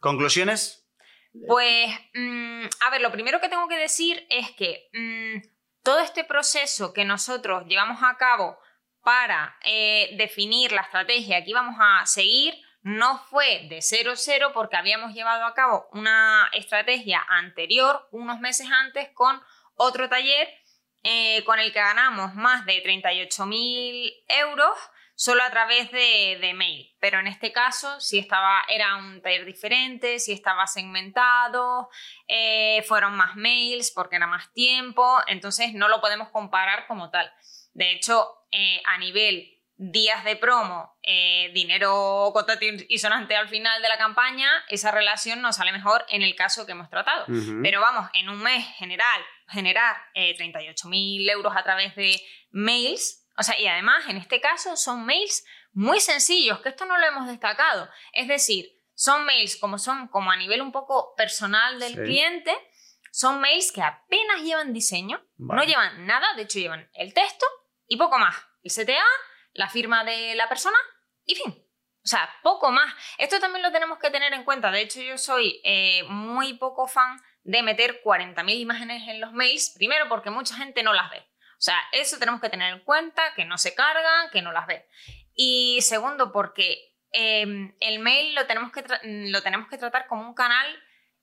¿Conclusiones? 0.00 0.88
Pues, 1.46 1.90
mm, 2.14 2.64
a 2.86 2.90
ver, 2.90 3.00
lo 3.00 3.12
primero 3.12 3.40
que 3.40 3.48
tengo 3.48 3.68
que 3.68 3.76
decir 3.76 4.26
es 4.30 4.50
que 4.52 4.88
mm, 4.92 5.46
todo 5.82 6.00
este 6.00 6.24
proceso 6.24 6.92
que 6.92 7.04
nosotros 7.04 7.64
llevamos 7.66 8.02
a 8.02 8.16
cabo 8.16 8.58
para 9.02 9.56
eh, 9.64 10.14
definir 10.16 10.72
la 10.72 10.82
estrategia 10.82 11.42
que 11.44 11.50
íbamos 11.50 11.76
a 11.78 12.04
seguir 12.06 12.54
no 12.88 13.18
fue 13.18 13.66
de 13.68 13.78
0-0 13.78 14.52
porque 14.54 14.76
habíamos 14.76 15.12
llevado 15.12 15.44
a 15.44 15.52
cabo 15.52 15.88
una 15.92 16.48
estrategia 16.54 17.22
anterior, 17.28 18.08
unos 18.12 18.40
meses 18.40 18.68
antes, 18.70 19.10
con 19.12 19.40
otro 19.74 20.08
taller 20.08 20.48
eh, 21.02 21.44
con 21.44 21.58
el 21.58 21.70
que 21.72 21.80
ganamos 21.80 22.34
más 22.34 22.64
de 22.64 22.82
38.000 22.82 24.24
euros 24.28 24.78
solo 25.14 25.42
a 25.42 25.50
través 25.50 25.90
de, 25.90 26.52
mail. 26.54 26.96
Pero 26.98 27.20
en 27.20 27.26
este 27.26 27.52
caso 27.52 28.00
sí 28.00 28.18
estaba, 28.18 28.64
era 28.68 28.96
un 28.96 29.20
taller 29.20 29.44
diferente, 29.44 30.18
sí 30.18 30.32
estaba 30.32 30.66
segmentado, 30.66 31.90
eh, 32.26 32.82
fueron 32.88 33.14
más 33.16 33.36
mails 33.36 33.90
porque 33.90 34.16
era 34.16 34.26
más 34.26 34.50
tiempo, 34.54 35.18
entonces 35.26 35.74
no 35.74 35.88
lo 35.88 36.00
podemos 36.00 36.30
comparar 36.30 36.86
como 36.86 37.10
tal. 37.10 37.30
De 37.74 37.92
hecho, 37.92 38.46
eh, 38.50 38.80
a 38.86 38.96
nivel 38.96 39.57
días 39.78 40.24
de 40.24 40.36
promo, 40.36 40.98
eh, 41.02 41.50
dinero 41.54 42.34
y 42.88 42.98
sonante 42.98 43.34
al 43.36 43.48
final 43.48 43.80
de 43.80 43.88
la 43.88 43.96
campaña, 43.96 44.50
esa 44.68 44.90
relación 44.90 45.40
nos 45.40 45.56
sale 45.56 45.72
mejor 45.72 46.04
en 46.10 46.22
el 46.22 46.34
caso 46.34 46.66
que 46.66 46.72
hemos 46.72 46.90
tratado. 46.90 47.24
Pero 47.62 47.80
vamos, 47.80 48.10
en 48.12 48.28
un 48.28 48.42
mes 48.42 48.66
general, 48.76 49.22
generar 49.48 49.96
38.000 50.14 51.30
euros 51.30 51.56
a 51.56 51.62
través 51.62 51.94
de 51.96 52.20
mails 52.50 53.24
o 53.38 53.42
sea, 53.44 53.58
y 53.58 53.68
además 53.68 54.04
en 54.08 54.16
este 54.16 54.40
caso 54.40 54.76
son 54.76 55.06
mails 55.06 55.46
muy 55.72 56.00
sencillos, 56.00 56.60
que 56.60 56.70
esto 56.70 56.86
no 56.86 56.98
lo 56.98 57.06
hemos 57.06 57.28
destacado. 57.28 57.88
Es 58.12 58.26
decir, 58.26 58.66
son 58.94 59.24
mails 59.24 59.56
como 59.56 59.78
son 59.78 60.08
como 60.08 60.32
a 60.32 60.36
nivel 60.36 60.60
un 60.60 60.72
poco 60.72 61.14
personal 61.16 61.78
del 61.78 61.94
cliente, 61.94 62.52
son 63.12 63.40
mails 63.40 63.70
que 63.70 63.80
apenas 63.80 64.42
llevan 64.42 64.72
diseño, 64.72 65.24
no 65.36 65.62
llevan 65.62 66.04
nada, 66.04 66.34
de 66.34 66.42
hecho 66.42 66.58
llevan 66.58 66.90
el 66.94 67.14
texto 67.14 67.46
y 67.86 67.96
poco 67.96 68.18
más. 68.18 68.34
El 68.64 68.72
CTA, 68.72 69.04
la 69.58 69.68
firma 69.68 70.04
de 70.04 70.34
la 70.34 70.48
persona 70.48 70.78
y 71.24 71.34
fin. 71.34 71.50
O 72.04 72.08
sea, 72.08 72.30
poco 72.42 72.70
más. 72.70 72.94
Esto 73.18 73.38
también 73.38 73.62
lo 73.62 73.70
tenemos 73.70 73.98
que 73.98 74.10
tener 74.10 74.32
en 74.32 74.44
cuenta. 74.44 74.70
De 74.70 74.80
hecho, 74.80 75.02
yo 75.02 75.18
soy 75.18 75.60
eh, 75.64 76.04
muy 76.08 76.54
poco 76.54 76.86
fan 76.86 77.20
de 77.42 77.62
meter 77.62 78.00
40.000 78.02 78.54
imágenes 78.58 79.06
en 79.08 79.20
los 79.20 79.32
mails. 79.32 79.74
Primero 79.76 80.08
porque 80.08 80.30
mucha 80.30 80.54
gente 80.54 80.82
no 80.82 80.94
las 80.94 81.10
ve. 81.10 81.18
O 81.18 81.60
sea, 81.60 81.76
eso 81.92 82.18
tenemos 82.18 82.40
que 82.40 82.48
tener 82.48 82.72
en 82.72 82.80
cuenta, 82.84 83.34
que 83.34 83.44
no 83.44 83.58
se 83.58 83.74
cargan, 83.74 84.30
que 84.30 84.40
no 84.40 84.52
las 84.52 84.66
ve. 84.66 84.88
Y 85.34 85.80
segundo, 85.82 86.32
porque 86.32 86.88
Em, 87.12 87.74
el 87.80 88.00
mail 88.00 88.34
lo 88.34 88.46
tenemos, 88.46 88.72
que 88.72 88.84
lo 89.02 89.42
tenemos 89.42 89.68
que 89.68 89.78
tratar 89.78 90.06
como 90.06 90.26
un 90.26 90.34
canal 90.34 90.66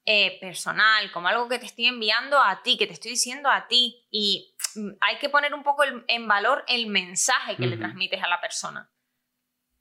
eh, 0.05 0.39
personal, 0.39 1.11
como 1.11 1.27
algo 1.27 1.47
que 1.47 1.59
te 1.59 1.65
estoy 1.65 1.87
enviando 1.87 2.39
a 2.39 2.61
ti, 2.63 2.77
que 2.77 2.87
te 2.87 2.93
estoy 2.93 3.11
diciendo 3.11 3.49
a 3.49 3.67
ti. 3.67 4.07
Y 4.09 4.54
hay 5.01 5.17
que 5.19 5.29
poner 5.29 5.53
un 5.53 5.63
poco 5.63 5.83
en 6.07 6.27
valor 6.27 6.63
el 6.67 6.87
mensaje 6.87 7.55
que 7.55 7.67
le 7.67 7.77
transmites 7.77 8.21
a 8.23 8.27
la 8.27 8.41
persona. 8.41 8.91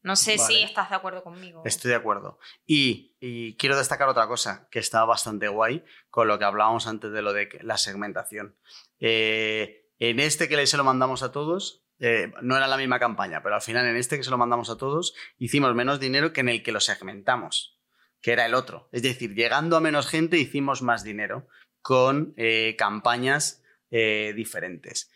No 0.04 0.16
sé 0.16 0.36
si 0.36 0.62
estás 0.62 0.90
de 0.90 0.96
acuerdo 0.96 1.22
conmigo. 1.22 1.62
Estoy 1.64 1.88
de 1.88 1.96
acuerdo. 1.96 2.38
Y, 2.66 3.16
quiero 3.56 3.78
destacar 3.78 4.06
otra 4.06 4.28
cosa 4.28 4.68
que 4.70 4.78
está 4.78 5.02
bastante 5.06 5.48
guay 5.48 5.82
con 6.10 6.28
lo 6.28 6.38
que 6.38 6.44
hablábamos 6.44 6.86
antes 6.86 7.10
de 7.10 7.22
lo 7.22 7.32
de 7.32 7.48
la 7.62 7.78
segmentación. 7.78 8.54
Eh, 9.00 9.88
en 9.98 10.20
este 10.20 10.46
que 10.46 10.66
se 10.66 10.76
lo 10.76 10.84
mandamos 10.84 11.22
a 11.22 11.32
todos, 11.32 11.86
eh, 12.00 12.30
no 12.42 12.54
era 12.54 12.66
la 12.66 12.76
misma 12.76 12.98
campaña, 12.98 13.42
pero 13.42 13.54
al 13.54 13.62
final 13.62 13.86
en 13.86 13.96
este 13.96 14.18
que 14.18 14.24
se 14.24 14.30
lo 14.30 14.36
mandamos 14.36 14.68
a 14.68 14.76
todos, 14.76 15.14
hicimos 15.38 15.74
menos 15.74 16.00
dinero 16.00 16.34
que 16.34 16.42
en 16.42 16.50
el 16.50 16.62
que 16.62 16.72
lo 16.72 16.80
segmentamos, 16.80 17.80
que 18.20 18.32
era 18.32 18.44
el 18.44 18.52
otro. 18.52 18.90
Es 18.92 19.02
decir, 19.02 19.34
llegando 19.34 19.74
a 19.74 19.80
menos 19.80 20.06
gente 20.06 20.36
hicimos 20.36 20.82
más 20.82 21.02
dinero 21.02 21.48
con 21.80 22.34
eh, 22.36 22.76
campañas 22.76 23.63
eh, 23.96 24.32
diferentes. 24.34 25.08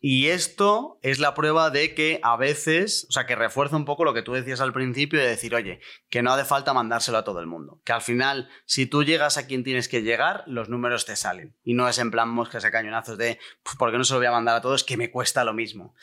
Y 0.00 0.28
esto 0.28 1.00
es 1.02 1.18
la 1.18 1.34
prueba 1.34 1.70
de 1.70 1.92
que 1.92 2.20
a 2.22 2.36
veces, 2.36 3.04
o 3.08 3.12
sea, 3.12 3.26
que 3.26 3.34
refuerza 3.34 3.76
un 3.76 3.84
poco 3.84 4.04
lo 4.04 4.14
que 4.14 4.22
tú 4.22 4.32
decías 4.32 4.60
al 4.60 4.72
principio 4.72 5.18
de 5.18 5.26
decir, 5.26 5.56
oye, 5.56 5.80
que 6.08 6.22
no 6.22 6.32
hace 6.32 6.44
falta 6.44 6.72
mandárselo 6.72 7.18
a 7.18 7.24
todo 7.24 7.40
el 7.40 7.48
mundo. 7.48 7.80
Que 7.84 7.92
al 7.92 8.00
final, 8.00 8.48
si 8.64 8.86
tú 8.86 9.02
llegas 9.02 9.38
a 9.38 9.46
quien 9.48 9.64
tienes 9.64 9.88
que 9.88 10.02
llegar, 10.02 10.44
los 10.46 10.68
números 10.68 11.04
te 11.04 11.16
salen. 11.16 11.56
Y 11.64 11.74
no 11.74 11.88
es 11.88 11.98
en 11.98 12.12
plan 12.12 12.28
moscas 12.28 12.64
a 12.64 12.70
cañonazos 12.70 13.18
de, 13.18 13.40
¿por 13.76 13.90
qué 13.90 13.98
no 13.98 14.04
se 14.04 14.14
lo 14.14 14.20
voy 14.20 14.26
a 14.26 14.32
mandar 14.32 14.56
a 14.56 14.60
todos? 14.60 14.84
Que 14.84 14.96
me 14.96 15.10
cuesta 15.10 15.42
lo 15.42 15.52
mismo. 15.52 15.96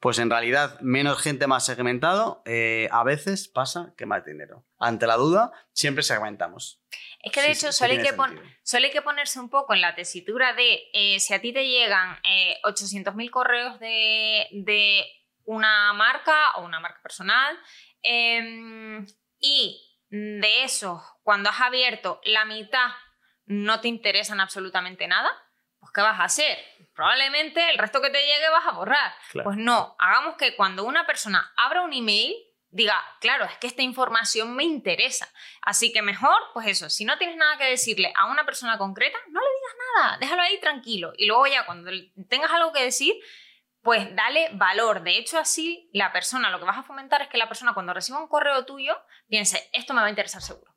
Pues 0.00 0.18
en 0.18 0.30
realidad, 0.30 0.80
menos 0.80 1.20
gente 1.20 1.46
más 1.46 1.66
segmentado, 1.66 2.42
eh, 2.46 2.88
a 2.90 3.04
veces 3.04 3.48
pasa 3.48 3.92
que 3.98 4.06
más 4.06 4.24
dinero. 4.24 4.64
Ante 4.78 5.06
la 5.06 5.16
duda, 5.16 5.52
siempre 5.72 6.02
segmentamos. 6.02 6.80
Es 7.26 7.32
que 7.32 7.42
de 7.42 7.50
hecho 7.50 7.72
suele, 7.72 7.96
que 8.00 8.92
que 8.92 9.02
ponerse 9.02 9.40
un 9.40 9.50
poco 9.50 9.74
en 9.74 9.80
la 9.80 9.96
tesitura 9.96 10.52
de 10.52 10.88
eh, 10.92 11.18
si 11.18 11.34
a 11.34 11.40
ti 11.40 11.52
te 11.52 11.66
llegan 11.66 12.20
eh, 12.22 12.56
800.000 12.62 13.30
correos 13.30 13.80
de, 13.80 15.04
una 15.44 15.92
marca 15.92 16.52
o 16.54 16.64
una 16.64 16.78
marca 16.78 17.02
personal 17.02 17.58
em, 18.02 19.04
y 19.40 19.98
de 20.08 20.62
esos, 20.62 21.02
cuando 21.24 21.50
has 21.50 21.60
abierto 21.60 22.20
la 22.22 22.44
mitad 22.44 22.90
no 23.46 23.80
te 23.80 23.88
interesan 23.88 24.38
absolutamente 24.38 25.08
nada, 25.08 25.28
pues 25.80 25.90
¿qué 25.92 26.02
vas 26.02 26.20
a 26.20 26.24
hacer? 26.24 26.56
Probablemente 26.94 27.70
el 27.70 27.78
resto 27.78 28.00
que 28.00 28.10
te 28.10 28.20
llegue 28.20 28.50
vas 28.50 28.66
a 28.68 28.72
borrar. 28.72 29.12
Pues 29.32 29.56
no, 29.56 29.96
hagamos 29.98 30.36
que 30.36 30.54
cuando 30.54 30.84
una 30.84 31.06
persona 31.06 31.52
abra 31.56 31.82
un 31.82 31.92
email 31.92 32.36
diga, 32.76 33.02
claro, 33.20 33.46
es 33.46 33.56
que 33.58 33.66
esta 33.66 33.82
información 33.82 34.54
me 34.54 34.62
interesa. 34.62 35.32
Así 35.62 35.92
que 35.92 36.02
mejor, 36.02 36.36
pues 36.52 36.66
eso, 36.68 36.90
si 36.90 37.04
no 37.04 37.16
tienes 37.16 37.36
nada 37.36 37.56
que 37.56 37.64
decirle 37.64 38.12
a 38.16 38.30
una 38.30 38.44
persona 38.44 38.76
concreta, 38.76 39.18
no 39.30 39.40
le 39.40 39.46
digas 39.46 39.76
nada, 39.94 40.18
déjalo 40.18 40.42
ahí 40.42 40.60
tranquilo. 40.60 41.12
Y 41.16 41.26
luego 41.26 41.46
ya 41.46 41.64
cuando 41.64 41.90
tengas 42.28 42.50
algo 42.50 42.72
que 42.72 42.82
decir, 42.82 43.14
pues 43.82 44.14
dale 44.14 44.50
valor. 44.52 45.02
De 45.02 45.16
hecho, 45.16 45.38
así 45.38 45.88
la 45.94 46.12
persona, 46.12 46.50
lo 46.50 46.58
que 46.58 46.66
vas 46.66 46.76
a 46.76 46.82
fomentar 46.82 47.22
es 47.22 47.28
que 47.28 47.38
la 47.38 47.48
persona 47.48 47.72
cuando 47.72 47.94
reciba 47.94 48.20
un 48.20 48.28
correo 48.28 48.66
tuyo, 48.66 48.94
piense, 49.26 49.70
esto 49.72 49.94
me 49.94 50.02
va 50.02 50.08
a 50.08 50.10
interesar 50.10 50.42
seguro. 50.42 50.70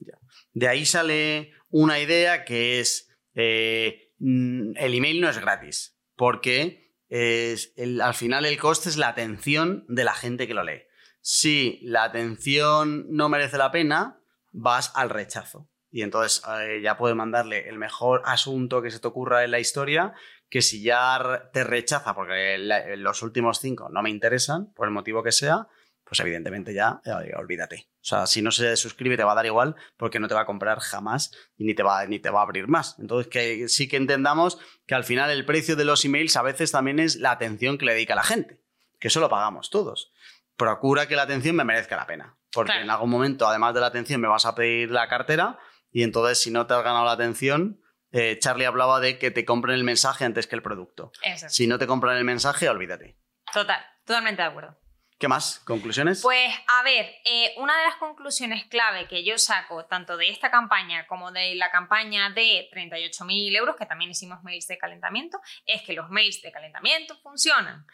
De 0.54 0.68
ahí 0.70 0.86
sale 0.86 1.52
una 1.70 2.00
idea 2.00 2.46
que 2.46 2.80
es, 2.80 3.10
eh, 3.36 4.14
mm, 4.20 4.78
el 4.78 4.96
email 4.96 5.20
no 5.20 5.30
es 5.30 5.38
gratis, 5.38 6.00
porque 6.16 6.96
es 7.10 7.74
al 8.02 8.14
final 8.14 8.46
el 8.46 8.58
coste 8.58 8.88
es 8.88 8.96
la 8.96 9.10
atención 9.10 9.84
de 9.90 10.04
la 10.06 10.14
gente 10.14 10.48
que 10.48 10.54
lo 10.54 10.64
lee. 10.64 10.84
Si 11.22 11.80
la 11.84 12.04
atención 12.04 13.06
no 13.10 13.30
merece 13.30 13.58
la 13.58 13.72
pena, 13.72 14.20
vas 14.52 14.92
al 14.96 15.10
rechazo. 15.10 15.68
Y 15.92 16.04
entonces 16.04 16.44
eh, 16.62 16.82
ya 16.84 16.98
puedes 16.98 17.16
mandarle 17.18 17.68
el 17.68 17.78
mejor 17.78 18.22
asunto 18.26 18.82
que 18.82 18.92
se 18.92 19.00
te 19.00 19.08
ocurra 19.08 19.44
en 19.44 19.52
la 19.52 19.60
historia, 19.60 20.14
que 20.50 20.62
si 20.62 20.84
ya 20.84 21.50
te 21.52 21.64
rechaza 21.64 22.14
porque 22.14 22.58
los 22.58 23.22
últimos 23.22 23.60
cinco 23.60 23.90
no 23.90 24.02
me 24.02 24.10
interesan, 24.10 24.72
por 24.74 24.88
el 24.88 24.94
motivo 24.94 25.24
que 25.24 25.32
sea, 25.32 25.68
pues 26.04 26.20
evidentemente 26.22 26.74
ya, 26.74 27.02
olvídate. 27.38 27.88
O 27.96 28.06
sea, 28.06 28.26
si 28.26 28.42
no 28.42 28.52
se 28.52 28.76
suscribe 28.78 29.18
te 29.18 29.24
va 29.24 29.34
a 29.34 29.36
dar 29.36 29.46
igual 29.46 29.76
porque 29.98 30.20
no 30.20 30.28
te 30.28 30.34
va 30.34 30.42
a 30.42 30.46
comprar 30.46 30.80
jamás 30.80 31.32
y 31.56 31.66
ni 31.66 31.76
te 31.76 31.84
va, 31.84 32.04
ni 32.06 32.20
te 32.20 32.32
va 32.32 32.40
a 32.40 32.44
abrir 32.44 32.68
más. 32.68 32.96
Entonces, 32.98 33.28
que 33.28 33.68
sí 33.68 33.88
que 33.88 33.98
entendamos 33.98 34.60
que 34.88 34.96
al 34.96 35.04
final 35.04 35.30
el 35.30 35.46
precio 35.46 35.76
de 35.76 35.86
los 35.86 36.06
emails 36.06 36.36
a 36.36 36.42
veces 36.42 36.72
también 36.72 37.00
es 37.00 37.18
la 37.18 37.32
atención 37.32 37.78
que 37.78 37.86
le 37.86 37.94
dedica 37.94 38.16
la 38.16 38.24
gente, 38.24 38.60
que 39.00 39.10
eso 39.10 39.20
lo 39.20 39.30
pagamos 39.30 39.70
todos 39.70 40.12
procura 40.60 41.08
que 41.08 41.16
la 41.16 41.24
atención 41.24 41.56
me 41.56 41.64
merezca 41.64 41.96
la 41.96 42.06
pena. 42.06 42.38
Porque 42.52 42.74
en 42.74 42.90
algún 42.90 43.10
momento, 43.10 43.48
además 43.48 43.74
de 43.74 43.80
la 43.80 43.88
atención, 43.88 44.22
me 44.22 44.28
vas 44.28 44.46
a 44.46 44.54
pedir 44.54 44.92
la 44.92 45.08
cartera 45.08 45.58
y 45.92 46.04
entonces 46.04 46.42
si 46.42 46.52
no 46.52 46.68
te 46.68 46.74
has 46.74 46.84
ganado 46.84 47.06
la 47.06 47.14
atención, 47.14 47.82
eh, 48.12 48.38
Charlie 48.40 48.66
hablaba 48.66 49.00
de 49.00 49.18
que 49.18 49.32
te 49.32 49.46
compren 49.46 49.76
el 49.76 49.84
mensaje 49.84 50.26
antes 50.26 50.48
que 50.48 50.56
el 50.56 50.62
producto. 50.62 51.12
Si 51.48 51.66
no 51.66 51.80
te 51.80 51.88
compran 51.88 52.18
el 52.18 52.26
mensaje, 52.26 52.68
olvídate. 52.70 53.18
Total, 53.54 53.84
totalmente 54.04 54.42
de 54.42 54.48
acuerdo. 54.48 54.78
¿Qué 55.20 55.28
más? 55.28 55.60
¿Conclusiones? 55.66 56.22
Pues 56.22 56.50
a 56.66 56.82
ver, 56.82 57.14
eh, 57.26 57.54
una 57.58 57.78
de 57.78 57.84
las 57.84 57.96
conclusiones 57.96 58.64
clave 58.68 59.06
que 59.06 59.26
yo 59.26 59.38
saco 59.38 59.86
tanto 59.86 60.16
de 60.16 60.30
esta 60.30 60.50
campaña 60.50 61.06
como 61.08 61.34
de 61.34 61.56
la 61.56 61.72
campaña 61.72 62.30
de 62.30 62.70
38.000 62.72 63.58
euros, 63.58 63.76
que 63.76 63.86
también 63.86 64.12
hicimos 64.12 64.42
mails 64.44 64.68
de 64.68 64.78
calentamiento, 64.78 65.42
es 65.66 65.82
que 65.82 65.92
los 65.92 66.10
mails 66.10 66.42
de 66.42 66.54
calentamiento 66.54 67.18
funcionan. 67.18 67.86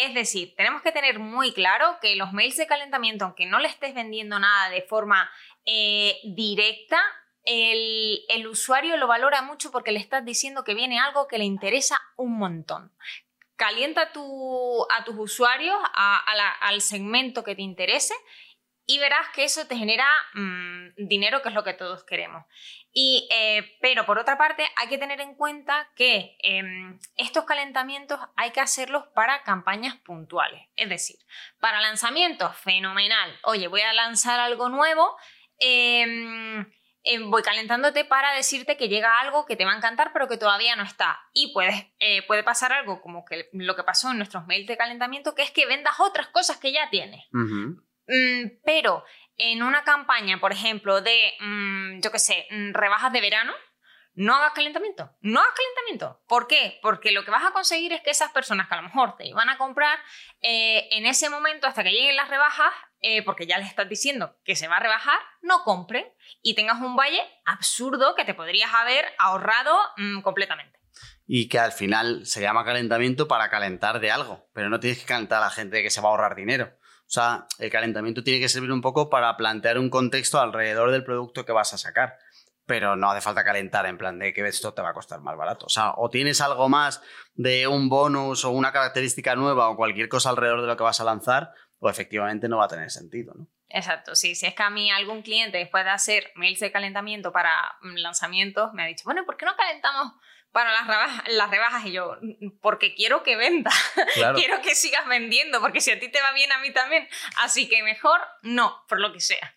Es 0.00 0.14
decir, 0.14 0.54
tenemos 0.56 0.80
que 0.82 0.92
tener 0.92 1.18
muy 1.18 1.52
claro 1.52 1.98
que 2.00 2.14
los 2.14 2.32
mails 2.32 2.56
de 2.56 2.68
calentamiento, 2.68 3.24
aunque 3.24 3.46
no 3.46 3.58
le 3.58 3.66
estés 3.66 3.94
vendiendo 3.94 4.38
nada 4.38 4.70
de 4.70 4.82
forma 4.82 5.28
eh, 5.66 6.20
directa, 6.22 7.02
el, 7.44 8.46
usuario 8.46 8.96
lo 8.96 9.08
valora 9.08 9.42
mucho 9.42 9.72
porque 9.72 9.90
le 9.90 9.98
estás 9.98 10.24
diciendo 10.24 10.62
que 10.62 10.74
viene 10.74 11.00
algo 11.00 11.26
que 11.26 11.38
le 11.38 11.44
interesa 11.44 12.00
un 12.16 12.38
montón. 12.38 12.92
Calienta 13.56 14.02
a, 14.02 14.12
tus 15.04 15.18
usuarios 15.18 15.76
al 15.94 16.80
segmento 16.80 17.42
que 17.42 17.56
te 17.56 17.62
interese 17.62 18.14
y 18.90 18.98
verás 18.98 19.28
que 19.34 19.44
eso 19.44 19.66
te 19.66 19.76
genera 19.76 20.08
mm, 20.32 20.94
dinero, 20.96 21.42
que 21.42 21.50
es 21.50 21.54
lo 21.54 21.62
que 21.62 21.74
todos 21.74 22.04
queremos. 22.04 22.46
Y, 22.90 23.28
eh, 23.30 23.76
pero 23.82 24.06
por 24.06 24.18
otra 24.18 24.38
parte, 24.38 24.66
hay 24.76 24.88
que 24.88 24.96
tener 24.96 25.20
en 25.20 25.34
cuenta 25.34 25.90
que 25.94 26.38
em, 26.38 26.98
estos 27.18 27.44
calentamientos 27.44 28.18
hay 28.34 28.50
que 28.50 28.62
hacerlos 28.62 29.04
para 29.08 29.42
campañas 29.42 29.96
puntuales. 29.96 30.62
Es 30.74 30.88
decir, 30.88 31.16
para 31.60 31.82
lanzamientos, 31.82 32.56
fenomenal. 32.56 33.38
Oye, 33.42 33.68
voy 33.68 33.82
a 33.82 33.92
lanzar 33.92 34.40
algo 34.40 34.70
nuevo. 34.70 35.18
Em, 35.58 36.72
em, 37.02 37.30
voy 37.30 37.42
calentándote 37.42 38.06
para 38.06 38.32
decirte 38.32 38.78
que 38.78 38.88
llega 38.88 39.20
algo 39.20 39.44
que 39.44 39.56
te 39.56 39.66
va 39.66 39.74
a 39.74 39.76
encantar 39.76 40.14
pero 40.14 40.28
que 40.28 40.38
todavía 40.38 40.76
no 40.76 40.82
está. 40.82 41.20
Y 41.34 41.52
puede, 41.52 41.92
eh, 41.98 42.22
puede 42.26 42.42
pasar 42.42 42.72
algo 42.72 43.02
como 43.02 43.26
que 43.26 43.50
lo 43.52 43.76
que 43.76 43.84
pasó 43.84 44.10
en 44.10 44.16
nuestros 44.16 44.46
mails 44.46 44.66
de 44.66 44.78
calentamiento, 44.78 45.34
que 45.34 45.42
es 45.42 45.50
que 45.50 45.66
vendas 45.66 46.00
otras 46.00 46.28
cosas 46.28 46.56
que 46.56 46.72
ya 46.72 46.88
tienes. 46.88 47.26
Mm, 47.32 47.86
pero 48.64 49.04
en 49.36 49.62
una 49.62 49.84
campaña, 49.84 50.40
por 50.40 50.52
ejemplo, 50.52 51.00
de, 51.00 51.32
mm, 51.40 52.00
yo 52.00 52.10
qué 52.10 52.18
sé, 52.18 52.46
mm, 52.50 52.72
rebajas 52.72 53.12
de 53.12 53.20
verano, 53.20 53.52
no 54.14 54.34
hagas 54.34 54.52
calentamiento. 54.52 55.12
No 55.20 55.38
hagas 55.38 55.54
calentamiento. 55.54 56.20
¿Por 56.26 56.48
qué? 56.48 56.80
Porque 56.82 57.12
lo 57.12 57.24
que 57.24 57.30
vas 57.30 57.44
a 57.44 57.52
conseguir 57.52 57.92
es 57.92 58.02
que 58.02 58.10
esas 58.10 58.32
personas 58.32 58.66
que 58.66 58.74
a 58.74 58.78
lo 58.78 58.82
mejor 58.82 59.16
te 59.16 59.28
iban 59.28 59.48
a 59.48 59.56
comprar 59.56 59.96
eh, 60.40 60.88
en 60.90 61.06
ese 61.06 61.30
momento 61.30 61.68
hasta 61.68 61.84
que 61.84 61.92
lleguen 61.92 62.16
las 62.16 62.28
rebajas, 62.28 62.72
eh, 63.00 63.22
porque 63.22 63.46
ya 63.46 63.58
les 63.58 63.68
estás 63.68 63.88
diciendo 63.88 64.36
que 64.44 64.56
se 64.56 64.66
va 64.66 64.78
a 64.78 64.80
rebajar, 64.80 65.20
no 65.40 65.62
compren 65.62 66.04
y 66.42 66.56
tengas 66.56 66.80
un 66.80 66.96
valle 66.96 67.22
absurdo 67.44 68.16
que 68.16 68.24
te 68.24 68.34
podrías 68.34 68.74
haber 68.74 69.04
ahorrado 69.18 69.78
completamente. 70.24 70.80
Y 71.24 71.48
que 71.48 71.60
al 71.60 71.70
final 71.70 72.26
se 72.26 72.40
llama 72.40 72.64
calentamiento 72.64 73.28
para 73.28 73.50
calentar 73.50 74.00
de 74.00 74.10
algo, 74.10 74.48
pero 74.52 74.68
no 74.68 74.80
tienes 74.80 74.98
que 74.98 75.06
calentar 75.06 75.40
a 75.40 75.46
la 75.46 75.50
gente 75.50 75.80
que 75.80 75.90
se 75.90 76.00
va 76.00 76.08
a 76.08 76.10
ahorrar 76.10 76.34
dinero. 76.34 76.76
O 77.08 77.10
sea, 77.10 77.46
el 77.58 77.70
calentamiento 77.70 78.22
tiene 78.22 78.38
que 78.38 78.50
servir 78.50 78.70
un 78.70 78.82
poco 78.82 79.08
para 79.08 79.34
plantear 79.38 79.78
un 79.78 79.88
contexto 79.88 80.38
alrededor 80.38 80.90
del 80.90 81.04
producto 81.04 81.46
que 81.46 81.52
vas 81.52 81.72
a 81.72 81.78
sacar. 81.78 82.18
Pero 82.66 82.96
no 82.96 83.10
hace 83.10 83.22
falta 83.22 83.44
calentar 83.44 83.86
en 83.86 83.96
plan 83.96 84.18
de 84.18 84.34
que 84.34 84.46
esto 84.46 84.74
te 84.74 84.82
va 84.82 84.90
a 84.90 84.92
costar 84.92 85.22
más 85.22 85.34
barato. 85.34 85.64
O 85.64 85.70
sea, 85.70 85.94
o 85.96 86.10
tienes 86.10 86.42
algo 86.42 86.68
más 86.68 87.00
de 87.34 87.66
un 87.66 87.88
bonus 87.88 88.44
o 88.44 88.50
una 88.50 88.72
característica 88.72 89.34
nueva 89.36 89.70
o 89.70 89.76
cualquier 89.76 90.10
cosa 90.10 90.28
alrededor 90.28 90.60
de 90.60 90.66
lo 90.66 90.76
que 90.76 90.82
vas 90.82 91.00
a 91.00 91.04
lanzar, 91.04 91.54
o 91.78 91.88
efectivamente 91.88 92.46
no 92.46 92.58
va 92.58 92.66
a 92.66 92.68
tener 92.68 92.90
sentido, 92.90 93.32
¿no? 93.34 93.48
Exacto, 93.70 94.14
sí. 94.14 94.34
Si 94.34 94.44
es 94.44 94.54
que 94.54 94.62
a 94.62 94.68
mí 94.68 94.90
algún 94.90 95.22
cliente 95.22 95.56
después 95.56 95.84
de 95.84 95.90
hacer 95.90 96.30
mails 96.34 96.60
de 96.60 96.70
calentamiento 96.70 97.32
para 97.32 97.52
mm, 97.80 97.96
lanzamientos 97.96 98.74
me 98.74 98.82
ha 98.82 98.86
dicho, 98.86 99.04
bueno, 99.04 99.24
¿por 99.24 99.38
qué 99.38 99.46
no 99.46 99.56
calentamos 99.56 100.12
para 100.52 100.72
las 100.72 100.86
rebajas, 100.86 101.24
las 101.28 101.50
rebajas? 101.50 101.84
Y 101.86 101.92
yo, 101.92 102.16
mm, 102.20 102.58
porque 102.60 102.94
quiero 102.94 103.22
que 103.22 103.36
venda, 103.36 103.70
quiero 104.34 104.60
que 104.62 104.74
sigas 104.74 105.06
vendiendo, 105.06 105.60
porque 105.60 105.80
si 105.80 105.90
a 105.90 105.98
ti 105.98 106.10
te 106.10 106.20
va 106.20 106.32
bien, 106.32 106.52
a 106.52 106.58
mí 106.58 106.72
también. 106.72 107.08
Así 107.38 107.68
que 107.68 107.82
mejor 107.82 108.20
no, 108.42 108.84
por 108.88 109.00
lo 109.00 109.12
que 109.12 109.20
sea. 109.20 109.54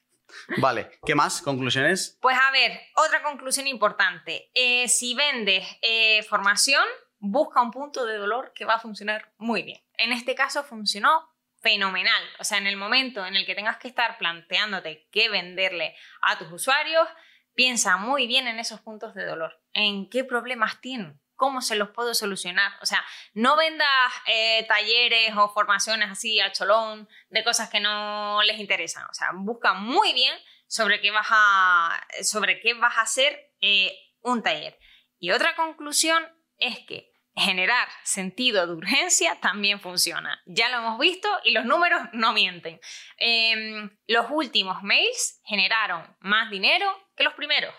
Vale, 0.57 0.99
¿qué 1.05 1.15
más? 1.15 1.41
¿Conclusiones? 1.41 2.17
Pues 2.21 2.37
a 2.37 2.51
ver, 2.51 2.79
otra 2.95 3.21
conclusión 3.21 3.67
importante. 3.67 4.49
Eh, 4.53 4.87
si 4.87 5.13
vendes 5.13 5.65
eh, 5.81 6.23
formación, 6.23 6.83
busca 7.19 7.61
un 7.61 7.71
punto 7.71 8.05
de 8.05 8.17
dolor 8.17 8.53
que 8.53 8.65
va 8.65 8.75
a 8.75 8.79
funcionar 8.79 9.33
muy 9.37 9.63
bien. 9.63 9.81
En 9.97 10.11
este 10.11 10.35
caso 10.35 10.63
funcionó 10.63 11.29
fenomenal. 11.61 12.23
O 12.39 12.43
sea, 12.43 12.57
en 12.57 12.67
el 12.67 12.77
momento 12.77 13.25
en 13.25 13.35
el 13.35 13.45
que 13.45 13.55
tengas 13.55 13.77
que 13.77 13.87
estar 13.87 14.17
planteándote 14.17 15.07
qué 15.11 15.29
venderle 15.29 15.95
a 16.21 16.37
tus 16.37 16.51
usuarios, 16.51 17.07
piensa 17.53 17.97
muy 17.97 18.27
bien 18.27 18.47
en 18.47 18.59
esos 18.59 18.81
puntos 18.81 19.13
de 19.13 19.25
dolor. 19.25 19.61
¿En 19.73 20.09
qué 20.09 20.23
problemas 20.23 20.81
tienen? 20.81 21.19
¿Cómo 21.35 21.61
se 21.61 21.75
los 21.75 21.89
puedo 21.89 22.13
solucionar? 22.13 22.71
O 22.81 22.85
sea, 22.85 23.03
no 23.33 23.55
vendas 23.57 23.87
eh, 24.27 24.65
talleres 24.67 25.35
o 25.35 25.49
formaciones 25.49 26.09
así 26.09 26.39
a 26.39 26.51
cholón 26.51 27.09
de 27.29 27.43
cosas 27.43 27.69
que 27.69 27.79
no 27.79 28.41
les 28.43 28.59
interesan. 28.59 29.05
O 29.09 29.13
sea, 29.13 29.29
busca 29.33 29.73
muy 29.73 30.13
bien 30.13 30.35
sobre 30.67 31.01
qué 31.01 31.11
vas 31.11 31.27
a, 31.31 32.07
sobre 32.23 32.59
qué 32.59 32.73
vas 32.75 32.97
a 32.97 33.01
hacer 33.01 33.53
eh, 33.59 33.91
un 34.21 34.43
taller. 34.43 34.77
Y 35.19 35.31
otra 35.31 35.55
conclusión 35.55 36.23
es 36.57 36.79
que 36.85 37.11
generar 37.35 37.87
sentido 38.03 38.67
de 38.67 38.73
urgencia 38.73 39.39
también 39.39 39.79
funciona. 39.79 40.41
Ya 40.45 40.69
lo 40.69 40.77
hemos 40.77 40.99
visto 40.99 41.29
y 41.43 41.51
los 41.51 41.65
números 41.65 42.01
no 42.13 42.33
mienten. 42.33 42.79
Em, 43.17 43.89
los 44.07 44.27
últimos 44.29 44.83
mails 44.83 45.41
generaron 45.45 46.15
más 46.19 46.49
dinero 46.49 46.87
que 47.21 47.25
los 47.25 47.33
primeros. 47.35 47.73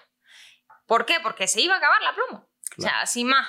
¿Por 0.86 1.04
qué? 1.04 1.18
Porque 1.22 1.48
se 1.48 1.60
iba 1.60 1.74
a 1.74 1.78
acabar 1.78 2.00
la 2.02 2.14
promo. 2.14 2.48
O 2.78 2.82
sea, 2.82 3.06
sin 3.06 3.28
más. 3.28 3.46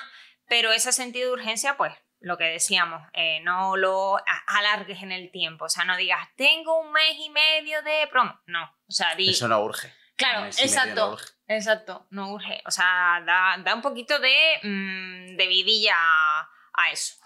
Pero 0.48 0.72
ese 0.72 0.92
sentido 0.92 1.28
de 1.28 1.34
urgencia, 1.34 1.76
pues, 1.76 1.92
lo 2.20 2.36
que 2.36 2.44
decíamos, 2.44 3.02
eh, 3.12 3.40
no 3.42 3.76
lo 3.76 4.16
alargues 4.46 5.02
en 5.02 5.12
el 5.12 5.30
tiempo. 5.30 5.66
O 5.66 5.68
sea, 5.68 5.84
no 5.84 5.96
digas, 5.96 6.28
tengo 6.36 6.80
un 6.80 6.92
mes 6.92 7.16
y 7.18 7.30
medio 7.30 7.82
de 7.82 8.08
promo. 8.10 8.38
No. 8.46 8.64
O 8.64 8.92
sea, 8.92 9.14
Eso 9.16 9.48
no 9.48 9.62
urge. 9.62 9.92
Claro, 10.16 10.46
exacto. 10.46 11.16
Exacto, 11.46 12.06
no 12.10 12.32
urge. 12.32 12.62
O 12.66 12.70
sea, 12.70 13.22
da, 13.26 13.74
un 13.74 13.82
poquito 13.82 14.18
de, 14.18 14.34
mm, 14.62 15.36
de 15.36 15.46
vidilla 15.46 15.94
a, 15.96 16.90
eso. 16.90 17.16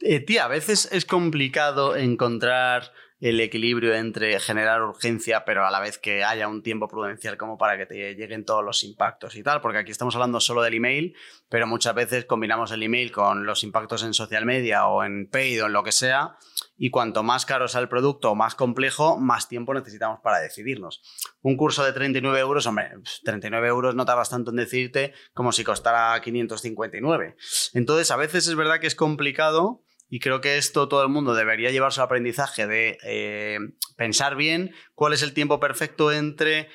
Eh, 0.00 0.20
tía, 0.20 0.44
a 0.44 0.48
veces 0.48 0.88
es 0.92 1.04
complicado 1.04 1.96
encontrar 1.96 2.92
el 3.20 3.40
equilibrio 3.40 3.94
entre 3.94 4.38
generar 4.38 4.82
urgencia, 4.82 5.44
pero 5.44 5.66
a 5.66 5.70
la 5.70 5.80
vez 5.80 5.98
que 5.98 6.22
haya 6.22 6.46
un 6.46 6.62
tiempo 6.62 6.86
prudencial 6.86 7.36
como 7.36 7.58
para 7.58 7.76
que 7.76 7.86
te 7.86 8.14
lleguen 8.14 8.44
todos 8.44 8.64
los 8.64 8.84
impactos 8.84 9.34
y 9.34 9.42
tal, 9.42 9.60
porque 9.60 9.78
aquí 9.78 9.90
estamos 9.90 10.14
hablando 10.14 10.38
solo 10.38 10.62
del 10.62 10.74
email, 10.74 11.16
pero 11.48 11.66
muchas 11.66 11.94
veces 11.94 12.26
combinamos 12.26 12.70
el 12.70 12.82
email 12.82 13.10
con 13.10 13.44
los 13.44 13.64
impactos 13.64 14.04
en 14.04 14.14
social 14.14 14.46
media 14.46 14.86
o 14.86 15.02
en 15.02 15.28
paid 15.28 15.64
o 15.64 15.66
en 15.66 15.72
lo 15.72 15.82
que 15.82 15.90
sea, 15.92 16.36
y 16.76 16.90
cuanto 16.90 17.24
más 17.24 17.44
caro 17.44 17.66
sea 17.66 17.80
el 17.80 17.88
producto 17.88 18.30
o 18.30 18.34
más 18.36 18.54
complejo, 18.54 19.18
más 19.18 19.48
tiempo 19.48 19.74
necesitamos 19.74 20.20
para 20.22 20.38
decidirnos. 20.38 21.02
Un 21.42 21.56
curso 21.56 21.84
de 21.84 21.92
39 21.92 22.38
euros, 22.38 22.66
hombre, 22.66 22.90
39 23.24 23.66
euros 23.66 23.94
no 23.96 24.04
tardas 24.04 24.30
tanto 24.30 24.50
en 24.50 24.58
decidirte 24.58 25.12
como 25.34 25.50
si 25.50 25.64
costara 25.64 26.20
559. 26.20 27.36
Entonces, 27.74 28.10
a 28.12 28.16
veces 28.16 28.46
es 28.46 28.54
verdad 28.54 28.78
que 28.78 28.86
es 28.86 28.94
complicado 28.94 29.82
y 30.08 30.20
creo 30.20 30.40
que 30.40 30.56
esto 30.56 30.88
todo 30.88 31.02
el 31.02 31.08
mundo 31.08 31.34
debería 31.34 31.70
llevarse 31.70 32.00
al 32.00 32.06
aprendizaje 32.06 32.66
de 32.66 32.98
eh, 33.02 33.58
pensar 33.96 34.36
bien 34.36 34.74
cuál 34.94 35.12
es 35.12 35.22
el 35.22 35.34
tiempo 35.34 35.60
perfecto 35.60 36.12
entre 36.12 36.68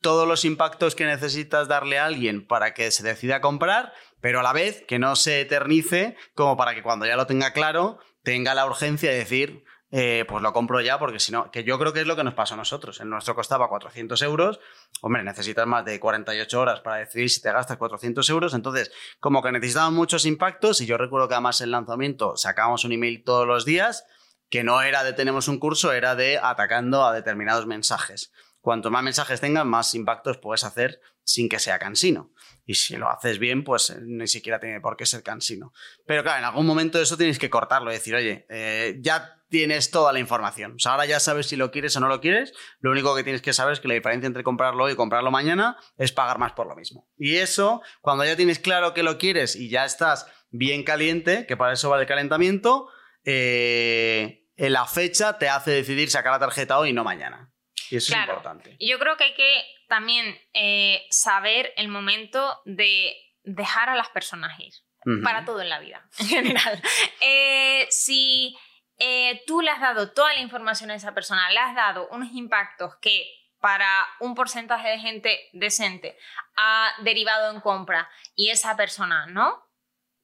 todos 0.00 0.26
los 0.26 0.44
impactos 0.44 0.94
que 0.94 1.04
necesitas 1.04 1.68
darle 1.68 1.98
a 1.98 2.06
alguien 2.06 2.46
para 2.46 2.72
que 2.74 2.90
se 2.90 3.02
decida 3.02 3.36
a 3.36 3.40
comprar, 3.40 3.92
pero 4.20 4.40
a 4.40 4.42
la 4.42 4.52
vez 4.52 4.82
que 4.88 4.98
no 4.98 5.14
se 5.14 5.40
eternice 5.40 6.16
como 6.34 6.56
para 6.56 6.74
que 6.74 6.82
cuando 6.82 7.06
ya 7.06 7.16
lo 7.16 7.26
tenga 7.26 7.52
claro 7.52 7.98
tenga 8.22 8.54
la 8.54 8.66
urgencia 8.66 9.10
de 9.10 9.18
decir, 9.18 9.64
eh, 9.92 10.24
pues 10.28 10.42
lo 10.42 10.52
compro 10.52 10.80
ya, 10.80 10.98
porque 10.98 11.18
si 11.18 11.32
no, 11.32 11.50
que 11.50 11.64
yo 11.64 11.78
creo 11.78 11.92
que 11.92 12.00
es 12.00 12.06
lo 12.06 12.14
que 12.14 12.22
nos 12.22 12.34
pasó 12.34 12.54
a 12.54 12.56
nosotros. 12.56 13.00
El 13.00 13.10
nuestro 13.10 13.34
costaba 13.34 13.68
400 13.68 14.22
euros. 14.22 14.60
Hombre, 15.00 15.24
necesitas 15.24 15.66
más 15.66 15.84
de 15.84 15.98
48 15.98 16.60
horas 16.60 16.80
para 16.80 16.98
decidir 16.98 17.28
si 17.28 17.42
te 17.42 17.50
gastas 17.52 17.76
400 17.76 18.28
euros. 18.30 18.54
Entonces, 18.54 18.92
como 19.18 19.42
que 19.42 19.50
necesitaban 19.50 19.94
muchos 19.94 20.26
impactos, 20.26 20.80
y 20.80 20.86
yo 20.86 20.96
recuerdo 20.96 21.28
que 21.28 21.34
además 21.34 21.60
el 21.60 21.72
lanzamiento 21.72 22.36
sacábamos 22.36 22.84
un 22.84 22.92
email 22.92 23.24
todos 23.24 23.46
los 23.46 23.64
días, 23.64 24.04
que 24.48 24.62
no 24.62 24.82
era 24.82 25.02
de 25.02 25.12
tenemos 25.12 25.48
un 25.48 25.58
curso, 25.58 25.92
era 25.92 26.14
de 26.14 26.38
atacando 26.38 27.04
a 27.04 27.12
determinados 27.12 27.66
mensajes. 27.66 28.32
Cuanto 28.60 28.90
más 28.90 29.02
mensajes 29.02 29.40
tengas, 29.40 29.64
más 29.64 29.94
impactos 29.94 30.38
puedes 30.38 30.64
hacer 30.64 31.00
sin 31.24 31.48
que 31.48 31.58
sea 31.58 31.78
cansino. 31.78 32.32
Y 32.64 32.74
si 32.74 32.96
lo 32.96 33.08
haces 33.08 33.38
bien, 33.38 33.64
pues 33.64 33.90
eh, 33.90 33.98
ni 34.02 34.26
siquiera 34.28 34.60
tiene 34.60 34.80
por 34.80 34.96
qué 34.96 35.06
ser 35.06 35.22
cansino. 35.22 35.72
Pero 36.06 36.22
claro, 36.22 36.38
en 36.40 36.44
algún 36.44 36.66
momento 36.66 37.00
eso 37.00 37.16
tienes 37.16 37.38
que 37.38 37.50
cortarlo 37.50 37.90
y 37.90 37.94
decir, 37.94 38.14
oye, 38.14 38.46
eh, 38.50 38.98
ya 39.00 39.39
tienes 39.50 39.90
toda 39.90 40.12
la 40.12 40.20
información. 40.20 40.76
O 40.76 40.78
sea, 40.78 40.92
ahora 40.92 41.06
ya 41.06 41.20
sabes 41.20 41.48
si 41.48 41.56
lo 41.56 41.70
quieres 41.70 41.96
o 41.96 42.00
no 42.00 42.08
lo 42.08 42.20
quieres. 42.20 42.54
Lo 42.78 42.92
único 42.92 43.14
que 43.14 43.24
tienes 43.24 43.42
que 43.42 43.52
saber 43.52 43.74
es 43.74 43.80
que 43.80 43.88
la 43.88 43.94
diferencia 43.94 44.26
entre 44.26 44.44
comprarlo 44.44 44.84
hoy 44.84 44.92
y 44.92 44.96
comprarlo 44.96 45.30
mañana 45.30 45.76
es 45.98 46.12
pagar 46.12 46.38
más 46.38 46.52
por 46.52 46.66
lo 46.66 46.76
mismo. 46.76 47.08
Y 47.18 47.36
eso, 47.36 47.82
cuando 48.00 48.24
ya 48.24 48.36
tienes 48.36 48.58
claro 48.58 48.94
que 48.94 49.02
lo 49.02 49.18
quieres 49.18 49.56
y 49.56 49.68
ya 49.68 49.84
estás 49.84 50.26
bien 50.50 50.84
caliente, 50.84 51.46
que 51.46 51.56
para 51.56 51.72
eso 51.72 51.90
va 51.90 52.00
el 52.00 52.06
calentamiento, 52.06 52.88
eh, 53.24 54.46
la 54.56 54.86
fecha 54.86 55.36
te 55.38 55.48
hace 55.48 55.72
decidir 55.72 56.10
sacar 56.10 56.32
la 56.32 56.38
tarjeta 56.38 56.78
hoy 56.78 56.90
y 56.90 56.92
no 56.92 57.04
mañana. 57.04 57.52
Y 57.90 57.96
eso 57.96 58.14
es 58.14 58.20
importante. 58.20 58.76
Y 58.78 58.88
yo 58.88 58.98
creo 58.98 59.16
que 59.16 59.24
hay 59.24 59.34
que 59.34 59.62
también 59.88 60.38
eh, 60.54 61.02
saber 61.10 61.72
el 61.76 61.88
momento 61.88 62.60
de 62.64 63.16
dejar 63.42 63.88
a 63.88 63.96
las 63.96 64.08
personas 64.10 64.58
ir. 64.60 64.72
Para 65.24 65.46
todo 65.46 65.62
en 65.62 65.70
la 65.70 65.80
vida, 65.80 66.06
en 66.18 66.26
general. 66.28 66.82
Eh, 67.22 67.86
si 67.88 68.54
eh, 69.00 69.42
tú 69.46 69.62
le 69.62 69.70
has 69.70 69.80
dado 69.80 70.12
toda 70.12 70.32
la 70.34 70.40
información 70.40 70.90
a 70.90 70.94
esa 70.94 71.14
persona, 71.14 71.50
le 71.50 71.58
has 71.58 71.74
dado 71.74 72.08
unos 72.10 72.30
impactos 72.32 72.96
que 73.00 73.34
para 73.58 74.06
un 74.20 74.34
porcentaje 74.34 74.88
de 74.88 74.98
gente 74.98 75.48
decente 75.52 76.18
ha 76.56 76.92
derivado 77.02 77.50
en 77.50 77.60
compra 77.60 78.10
y 78.34 78.50
esa 78.50 78.76
persona 78.76 79.26
no, 79.26 79.66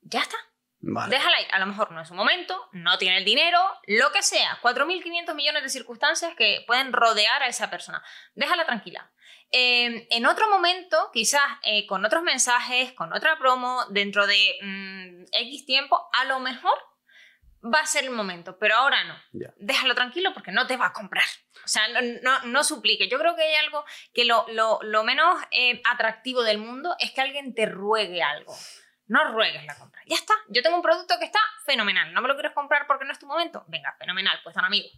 ya 0.03 0.21
está. 0.21 0.37
Déjala 0.79 1.41
ir. 1.41 1.49
A 1.53 1.59
lo 1.59 1.67
mejor 1.67 1.91
no 1.91 2.03
es 2.03 2.09
su 2.09 2.15
momento, 2.15 2.69
no 2.73 2.99
tiene 2.99 3.19
el 3.19 3.25
dinero, 3.25 3.59
lo 3.87 4.13
que 4.13 4.23
sea. 4.23 4.59
4.500 4.63 5.35
millones 5.35 5.63
de 5.63 5.69
circunstancias 5.69 6.35
que 6.37 6.63
pueden 6.67 6.93
rodear 6.93 7.43
a 7.43 7.49
esa 7.49 7.71
persona. 7.71 8.05
Déjala 8.35 8.67
tranquila. 8.67 9.11
Em, 9.51 10.07
en 10.11 10.27
otro 10.27 10.49
momento, 10.49 11.11
quizás 11.13 11.43
eh, 11.63 11.87
con 11.87 12.05
otros 12.05 12.23
mensajes, 12.23 12.93
con 12.93 13.13
otra 13.13 13.39
promo, 13.39 13.85
dentro 13.91 14.27
de 14.27 14.59
mm, 14.61 15.25
X 15.33 15.67
tiempo, 15.67 16.09
a 16.13 16.25
lo 16.25 16.41
mejor 16.41 16.75
va 17.73 17.81
a 17.81 17.87
ser 17.87 18.05
el 18.05 18.11
momento, 18.11 18.59
pero 18.59 18.77
ahora 18.77 19.05
no. 19.05 19.15
Déjalo 19.57 19.95
tranquilo 19.95 20.33
porque 20.33 20.53
no 20.53 20.67
te 20.67 20.77
va 20.77 20.87
a 20.87 20.93
comprar. 20.93 21.25
O 21.65 21.69
sea, 21.69 21.83
no, 22.23 22.43
no, 22.45 22.65
suplique. 22.65 23.09
Yo 23.09 23.19
creo 23.19 23.35
que 23.35 23.43
hay 23.43 23.55
algo 23.57 23.85
que 24.13 24.25
lo, 24.25 24.45
menos 25.05 25.37
eh, 25.51 25.83
atractivo 25.91 26.43
del 26.43 26.59
mundo 26.59 26.95
es 26.99 27.13
que 27.13 27.21
alguien 27.21 27.55
te 27.55 27.67
ruegue 27.67 28.23
algo. 28.23 28.55
No 29.09 29.33
ruegues 29.33 29.65
la 29.65 29.77
compra. 29.77 30.03
Ya 30.07 30.17
está. 30.17 30.35
Yo 30.49 30.63
tengo 30.63 30.77
un 30.77 30.83
producto 30.83 31.15
que 31.19 31.27
está 31.27 31.39
fenomenal. 31.65 32.13
¿No 32.13 32.23
me 32.23 32.29
lo 32.29 32.35
quieres 32.35 32.53
comprar 32.53 32.87
porque 32.87 33.05
no 33.05 33.13
es 33.13 33.19
tu 33.19 33.27
momento? 33.27 33.65
Venga, 33.69 33.95
fenomenal. 33.99 34.39
Pues 34.43 34.55
son 34.55 34.65
amigos. 34.65 34.93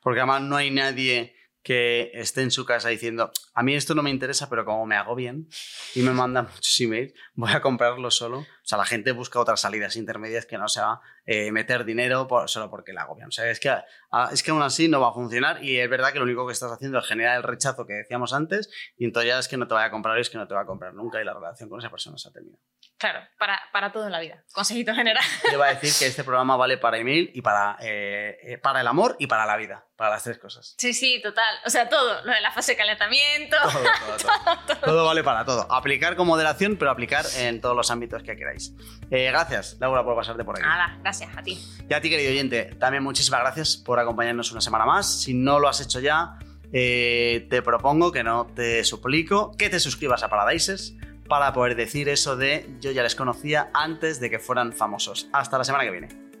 Porque 0.00 0.20
además 0.20 0.42
no 0.42 0.56
hay 0.56 0.70
nadie 0.70 1.36
que 1.62 2.10
esté 2.14 2.42
en 2.42 2.50
su 2.50 2.64
casa 2.64 2.88
diciendo, 2.88 3.30
a 3.54 3.62
mí 3.62 3.74
esto 3.74 3.94
no 3.94 4.02
me 4.02 4.10
interesa, 4.10 4.48
pero 4.48 4.64
como 4.64 4.84
me 4.86 4.96
hago 4.96 5.14
bien 5.14 5.48
y 5.94 6.02
me 6.02 6.10
mandan 6.10 6.46
muchos 6.52 6.80
emails, 6.80 7.14
voy 7.34 7.52
a 7.52 7.60
comprarlo 7.60 8.10
solo. 8.10 8.40
O 8.40 8.64
sea, 8.64 8.78
la 8.78 8.84
gente 8.84 9.12
busca 9.12 9.40
otras 9.40 9.60
salidas 9.60 9.96
intermedias 9.96 10.46
que 10.46 10.58
no 10.58 10.68
sea 10.68 11.00
eh, 11.24 11.52
meter 11.52 11.84
dinero 11.84 12.28
solo 12.46 12.70
porque 12.70 12.92
la 12.92 13.02
hago 13.02 13.14
bien. 13.14 13.28
O 13.28 13.32
sea, 13.32 13.50
es 13.50 13.60
que, 13.60 13.70
ah, 13.70 14.30
es 14.32 14.42
que 14.42 14.50
aún 14.50 14.62
así 14.62 14.88
no 14.88 15.00
va 15.00 15.10
a 15.10 15.12
funcionar 15.12 15.62
y 15.64 15.78
es 15.78 15.88
verdad 15.88 16.12
que 16.12 16.18
lo 16.18 16.24
único 16.24 16.46
que 16.46 16.52
estás 16.52 16.72
haciendo 16.72 16.98
es 16.98 17.06
generar 17.06 17.36
el 17.36 17.42
rechazo 17.42 17.86
que 17.86 17.94
decíamos 17.94 18.32
antes 18.32 18.70
y 18.96 19.04
entonces 19.04 19.28
ya 19.28 19.38
es 19.38 19.48
que 19.48 19.56
no 19.56 19.68
te 19.68 19.74
vaya 19.74 19.86
a 19.86 19.90
comprar 19.90 20.18
y 20.18 20.20
es 20.20 20.30
que 20.30 20.38
no 20.38 20.48
te 20.48 20.54
va 20.54 20.62
a 20.62 20.66
comprar 20.66 20.94
nunca 20.94 21.20
y 21.20 21.24
la 21.24 21.34
relación 21.34 21.68
con 21.68 21.78
esa 21.78 21.90
persona 21.90 22.18
se 22.18 22.28
ha 22.28 22.32
terminado. 22.32 22.62
Claro, 23.02 23.18
para, 23.36 23.60
para 23.72 23.90
todo 23.90 24.06
en 24.06 24.12
la 24.12 24.20
vida. 24.20 24.44
Consejito 24.52 24.94
general. 24.94 25.24
Yo 25.46 25.54
iba 25.54 25.66
a 25.66 25.74
decir 25.74 25.92
que 25.98 26.06
este 26.06 26.22
programa 26.22 26.56
vale 26.56 26.78
para 26.78 26.98
email 26.98 27.32
y 27.34 27.42
para, 27.42 27.76
eh, 27.80 28.38
eh, 28.44 28.58
para 28.58 28.80
el 28.80 28.86
amor 28.86 29.16
y 29.18 29.26
para 29.26 29.44
la 29.44 29.56
vida. 29.56 29.84
Para 29.96 30.10
las 30.10 30.22
tres 30.22 30.38
cosas. 30.38 30.76
Sí, 30.78 30.94
sí, 30.94 31.20
total. 31.20 31.52
O 31.66 31.70
sea, 31.70 31.88
todo. 31.88 32.22
Lo 32.22 32.32
de 32.32 32.40
la 32.40 32.52
fase 32.52 32.72
de 32.72 32.78
calentamiento. 32.78 33.56
Todo, 33.62 33.82
todo, 33.82 34.66
todo. 34.66 34.80
todo, 34.84 35.04
vale 35.04 35.24
para 35.24 35.44
todo. 35.44 35.66
Aplicar 35.72 36.14
con 36.14 36.28
moderación, 36.28 36.76
pero 36.76 36.92
aplicar 36.92 37.24
en 37.38 37.60
todos 37.60 37.74
los 37.74 37.90
ámbitos 37.90 38.22
que 38.22 38.36
queráis. 38.36 38.72
Eh, 39.10 39.24
gracias, 39.32 39.78
Laura, 39.80 40.04
por 40.04 40.14
pasarte 40.14 40.44
por 40.44 40.56
aquí. 40.56 40.64
Nada, 40.64 40.96
gracias 41.00 41.36
a 41.36 41.42
ti. 41.42 41.60
Y 41.88 41.92
a 41.92 42.00
ti, 42.00 42.08
querido 42.08 42.30
oyente, 42.30 42.76
también 42.78 43.02
muchísimas 43.02 43.40
gracias 43.40 43.76
por 43.76 43.98
acompañarnos 43.98 44.52
una 44.52 44.60
semana 44.60 44.86
más. 44.86 45.22
Si 45.22 45.34
no 45.34 45.58
lo 45.58 45.68
has 45.68 45.80
hecho 45.80 45.98
ya, 45.98 46.38
te 46.70 47.62
propongo 47.64 48.12
que 48.12 48.22
no 48.22 48.46
te 48.54 48.84
suplico 48.84 49.56
que 49.56 49.70
te 49.70 49.80
suscribas 49.80 50.22
a 50.22 50.28
Paradises 50.28 50.94
para 51.32 51.54
poder 51.54 51.76
decir 51.76 52.10
eso 52.10 52.36
de 52.36 52.66
yo 52.78 52.90
ya 52.90 53.02
les 53.02 53.14
conocía 53.14 53.70
antes 53.72 54.20
de 54.20 54.28
que 54.28 54.38
fueran 54.38 54.74
famosos. 54.74 55.30
Hasta 55.32 55.56
la 55.56 55.64
semana 55.64 55.82
que 55.84 55.90
viene. 55.90 56.31